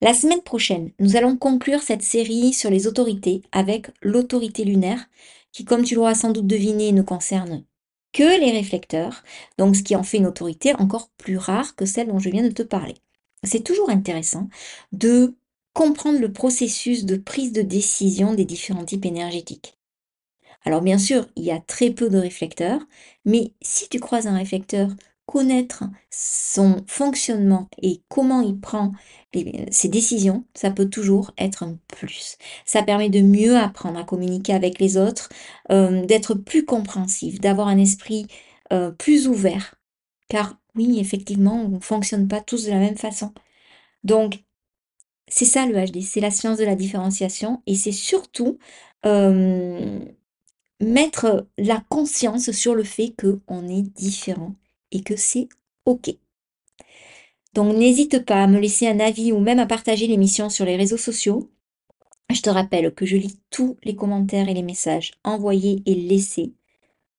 La 0.00 0.14
semaine 0.14 0.42
prochaine, 0.42 0.92
nous 1.00 1.16
allons 1.16 1.36
conclure 1.36 1.80
cette 1.82 2.02
série 2.02 2.52
sur 2.52 2.70
les 2.70 2.86
autorités 2.86 3.42
avec 3.52 3.86
l'autorité 4.02 4.64
lunaire 4.64 5.06
qui, 5.50 5.64
comme 5.64 5.82
tu 5.82 5.94
l'auras 5.94 6.14
sans 6.14 6.30
doute 6.30 6.46
deviné, 6.46 6.92
ne 6.92 7.02
concerne 7.02 7.64
que 8.14 8.40
les 8.40 8.52
réflecteurs, 8.52 9.24
donc 9.58 9.76
ce 9.76 9.82
qui 9.82 9.96
en 9.96 10.04
fait 10.04 10.18
une 10.18 10.26
autorité 10.26 10.74
encore 10.76 11.10
plus 11.18 11.36
rare 11.36 11.76
que 11.76 11.84
celle 11.84 12.08
dont 12.08 12.20
je 12.20 12.30
viens 12.30 12.44
de 12.44 12.54
te 12.54 12.62
parler. 12.62 12.94
C'est 13.42 13.64
toujours 13.64 13.90
intéressant 13.90 14.48
de 14.92 15.34
comprendre 15.74 16.20
le 16.20 16.32
processus 16.32 17.04
de 17.04 17.16
prise 17.16 17.52
de 17.52 17.62
décision 17.62 18.32
des 18.32 18.46
différents 18.46 18.84
types 18.86 19.04
énergétiques. 19.04 19.76
Alors 20.64 20.80
bien 20.80 20.96
sûr, 20.98 21.26
il 21.36 21.44
y 21.44 21.50
a 21.50 21.60
très 21.60 21.90
peu 21.90 22.08
de 22.08 22.16
réflecteurs, 22.18 22.80
mais 23.26 23.52
si 23.60 23.88
tu 23.88 24.00
croises 24.00 24.28
un 24.28 24.36
réflecteur 24.36 24.90
connaître 25.26 25.84
son 26.10 26.84
fonctionnement 26.86 27.68
et 27.82 28.02
comment 28.08 28.40
il 28.40 28.60
prend 28.60 28.92
ses 29.70 29.88
décisions, 29.88 30.44
ça 30.54 30.70
peut 30.70 30.88
toujours 30.88 31.32
être 31.38 31.62
un 31.64 31.78
plus. 31.88 32.36
Ça 32.64 32.82
permet 32.82 33.10
de 33.10 33.20
mieux 33.20 33.56
apprendre 33.56 33.98
à 33.98 34.04
communiquer 34.04 34.54
avec 34.54 34.78
les 34.78 34.96
autres, 34.96 35.28
euh, 35.70 36.04
d'être 36.06 36.34
plus 36.34 36.64
compréhensif, 36.64 37.40
d'avoir 37.40 37.68
un 37.68 37.78
esprit 37.78 38.26
euh, 38.72 38.90
plus 38.90 39.26
ouvert. 39.26 39.74
Car 40.28 40.56
oui, 40.76 40.98
effectivement, 41.00 41.64
on 41.64 41.68
ne 41.68 41.80
fonctionne 41.80 42.28
pas 42.28 42.40
tous 42.40 42.66
de 42.66 42.70
la 42.70 42.78
même 42.78 42.96
façon. 42.96 43.32
Donc, 44.04 44.44
c'est 45.28 45.44
ça 45.44 45.66
le 45.66 45.74
HD, 45.74 46.02
c'est 46.02 46.20
la 46.20 46.30
science 46.30 46.58
de 46.58 46.64
la 46.64 46.76
différenciation 46.76 47.62
et 47.66 47.74
c'est 47.74 47.92
surtout 47.92 48.58
euh, 49.06 49.98
mettre 50.80 51.48
la 51.58 51.82
conscience 51.88 52.50
sur 52.52 52.74
le 52.74 52.84
fait 52.84 53.14
qu'on 53.18 53.68
est 53.68 53.82
différent 53.82 54.54
et 54.94 55.02
que 55.02 55.16
c'est 55.16 55.48
OK. 55.84 56.14
Donc 57.52 57.76
n'hésite 57.76 58.24
pas 58.24 58.42
à 58.42 58.46
me 58.46 58.58
laisser 58.58 58.88
un 58.88 59.00
avis 59.00 59.32
ou 59.32 59.38
même 59.38 59.58
à 59.58 59.66
partager 59.66 60.06
l'émission 60.06 60.48
sur 60.48 60.64
les 60.64 60.76
réseaux 60.76 60.96
sociaux. 60.96 61.50
Je 62.32 62.40
te 62.40 62.50
rappelle 62.50 62.94
que 62.94 63.06
je 63.06 63.16
lis 63.16 63.38
tous 63.50 63.76
les 63.84 63.94
commentaires 63.94 64.48
et 64.48 64.54
les 64.54 64.62
messages 64.62 65.12
envoyés 65.24 65.82
et 65.86 65.94
laissés 65.94 66.54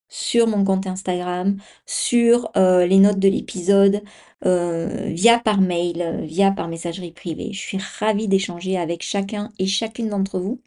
sur 0.10 0.48
mon 0.48 0.64
compte 0.64 0.88
Instagram, 0.88 1.58
sur 1.86 2.50
euh, 2.58 2.86
les 2.86 3.00
notes 3.00 3.20
de 3.20 3.28
l'épisode, 3.28 4.04
euh, 4.46 5.10
via 5.10 5.40
par 5.40 5.62
mail, 5.62 6.22
via 6.24 6.52
par 6.52 6.68
messagerie 6.68 7.12
privée. 7.12 7.52
Je 7.54 7.60
suis 7.60 7.80
ravie 8.00 8.28
d'échanger 8.28 8.78
avec 8.78 9.04
chacun 9.04 9.52
et 9.60 9.66
chacune 9.68 10.10
d'entre 10.10 10.40
vous. 10.40 10.62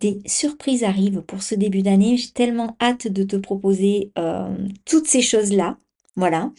Des 0.00 0.20
surprises 0.26 0.84
arrivent 0.84 1.22
pour 1.22 1.42
ce 1.42 1.54
début 1.54 1.82
d'année. 1.82 2.16
J'ai 2.16 2.30
tellement 2.30 2.76
hâte 2.80 3.08
de 3.08 3.22
te 3.24 3.36
proposer 3.36 4.12
euh, 4.18 4.56
toutes 4.84 5.06
ces 5.06 5.22
choses-là. 5.22 5.76
Voilà. 6.16 6.52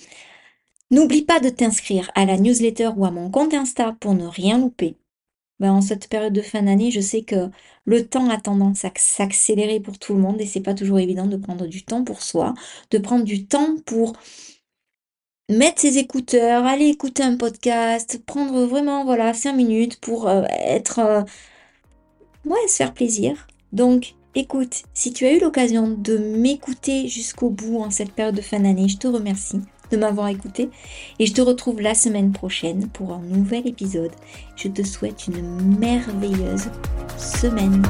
N'oublie 0.92 1.24
pas 1.24 1.40
de 1.40 1.50
t'inscrire 1.50 2.12
à 2.16 2.26
la 2.26 2.38
newsletter 2.38 2.92
ou 2.98 3.06
à 3.06 3.12
mon 3.12 3.30
compte 3.30 3.54
Insta 3.54 3.96
pour 4.00 4.16
ne 4.16 4.26
rien 4.26 4.58
louper. 4.58 4.98
Ben, 5.60 5.74
en 5.74 5.82
cette 5.82 6.08
période 6.08 6.34
de 6.34 6.42
fin 6.42 6.64
d'année, 6.64 6.90
je 6.90 7.02
sais 7.02 7.24
que 7.24 7.50
le 7.86 8.08
temps 8.08 8.30
a 8.30 8.40
tendance 8.40 8.86
à 8.86 8.92
s'accélérer 8.96 9.80
pour 9.82 10.00
tout 10.00 10.14
le 10.14 10.20
monde 10.20 10.40
et 10.40 10.46
c'est 10.46 10.62
pas 10.62 10.74
toujours 10.74 11.00
évident 11.00 11.28
de 11.28 11.36
prendre 11.38 11.68
du 11.68 11.84
temps 11.84 12.04
pour 12.04 12.22
soi, 12.24 12.54
de 12.92 12.98
prendre 12.98 13.26
du 13.26 13.46
temps 13.46 13.76
pour 13.86 14.14
mettre 15.50 15.82
ses 15.82 15.98
écouteurs, 15.98 16.66
aller 16.66 16.86
écouter 16.88 17.24
un 17.24 17.36
podcast, 17.38 18.24
prendre 18.26 18.66
vraiment 18.66 19.04
voilà 19.04 19.34
cinq 19.34 19.54
minutes 19.54 20.00
pour 20.00 20.28
euh, 20.30 20.44
être 20.50 21.00
euh, 21.00 21.24
ouais, 22.46 22.68
se 22.68 22.76
faire 22.76 22.94
plaisir. 22.94 23.48
Donc, 23.72 24.16
écoute, 24.36 24.84
si 24.94 25.14
tu 25.14 25.26
as 25.26 25.34
eu 25.34 25.40
l'occasion 25.40 25.90
de 25.90 26.18
m'écouter 26.18 27.08
jusqu'au 27.08 27.50
bout 27.50 27.80
en 27.80 27.92
cette 27.92 28.12
période 28.12 28.36
de 28.36 28.42
fin 28.42 28.60
d'année, 28.60 28.88
je 28.88 28.98
te 28.98 29.08
remercie 29.08 29.62
de 29.92 29.98
m'avoir 29.98 30.28
écouté 30.28 30.70
et 31.18 31.26
je 31.26 31.34
te 31.34 31.42
retrouve 31.42 31.82
la 31.82 31.96
semaine 31.96 32.32
prochaine 32.32 32.90
pour 32.90 33.14
un 33.14 33.22
nouvel 33.22 33.68
épisode. 33.68 34.12
Je 34.56 34.68
te 34.68 34.84
souhaite 34.84 35.28
une 35.28 35.78
merveilleuse 35.80 36.70
semaine. 37.18 37.82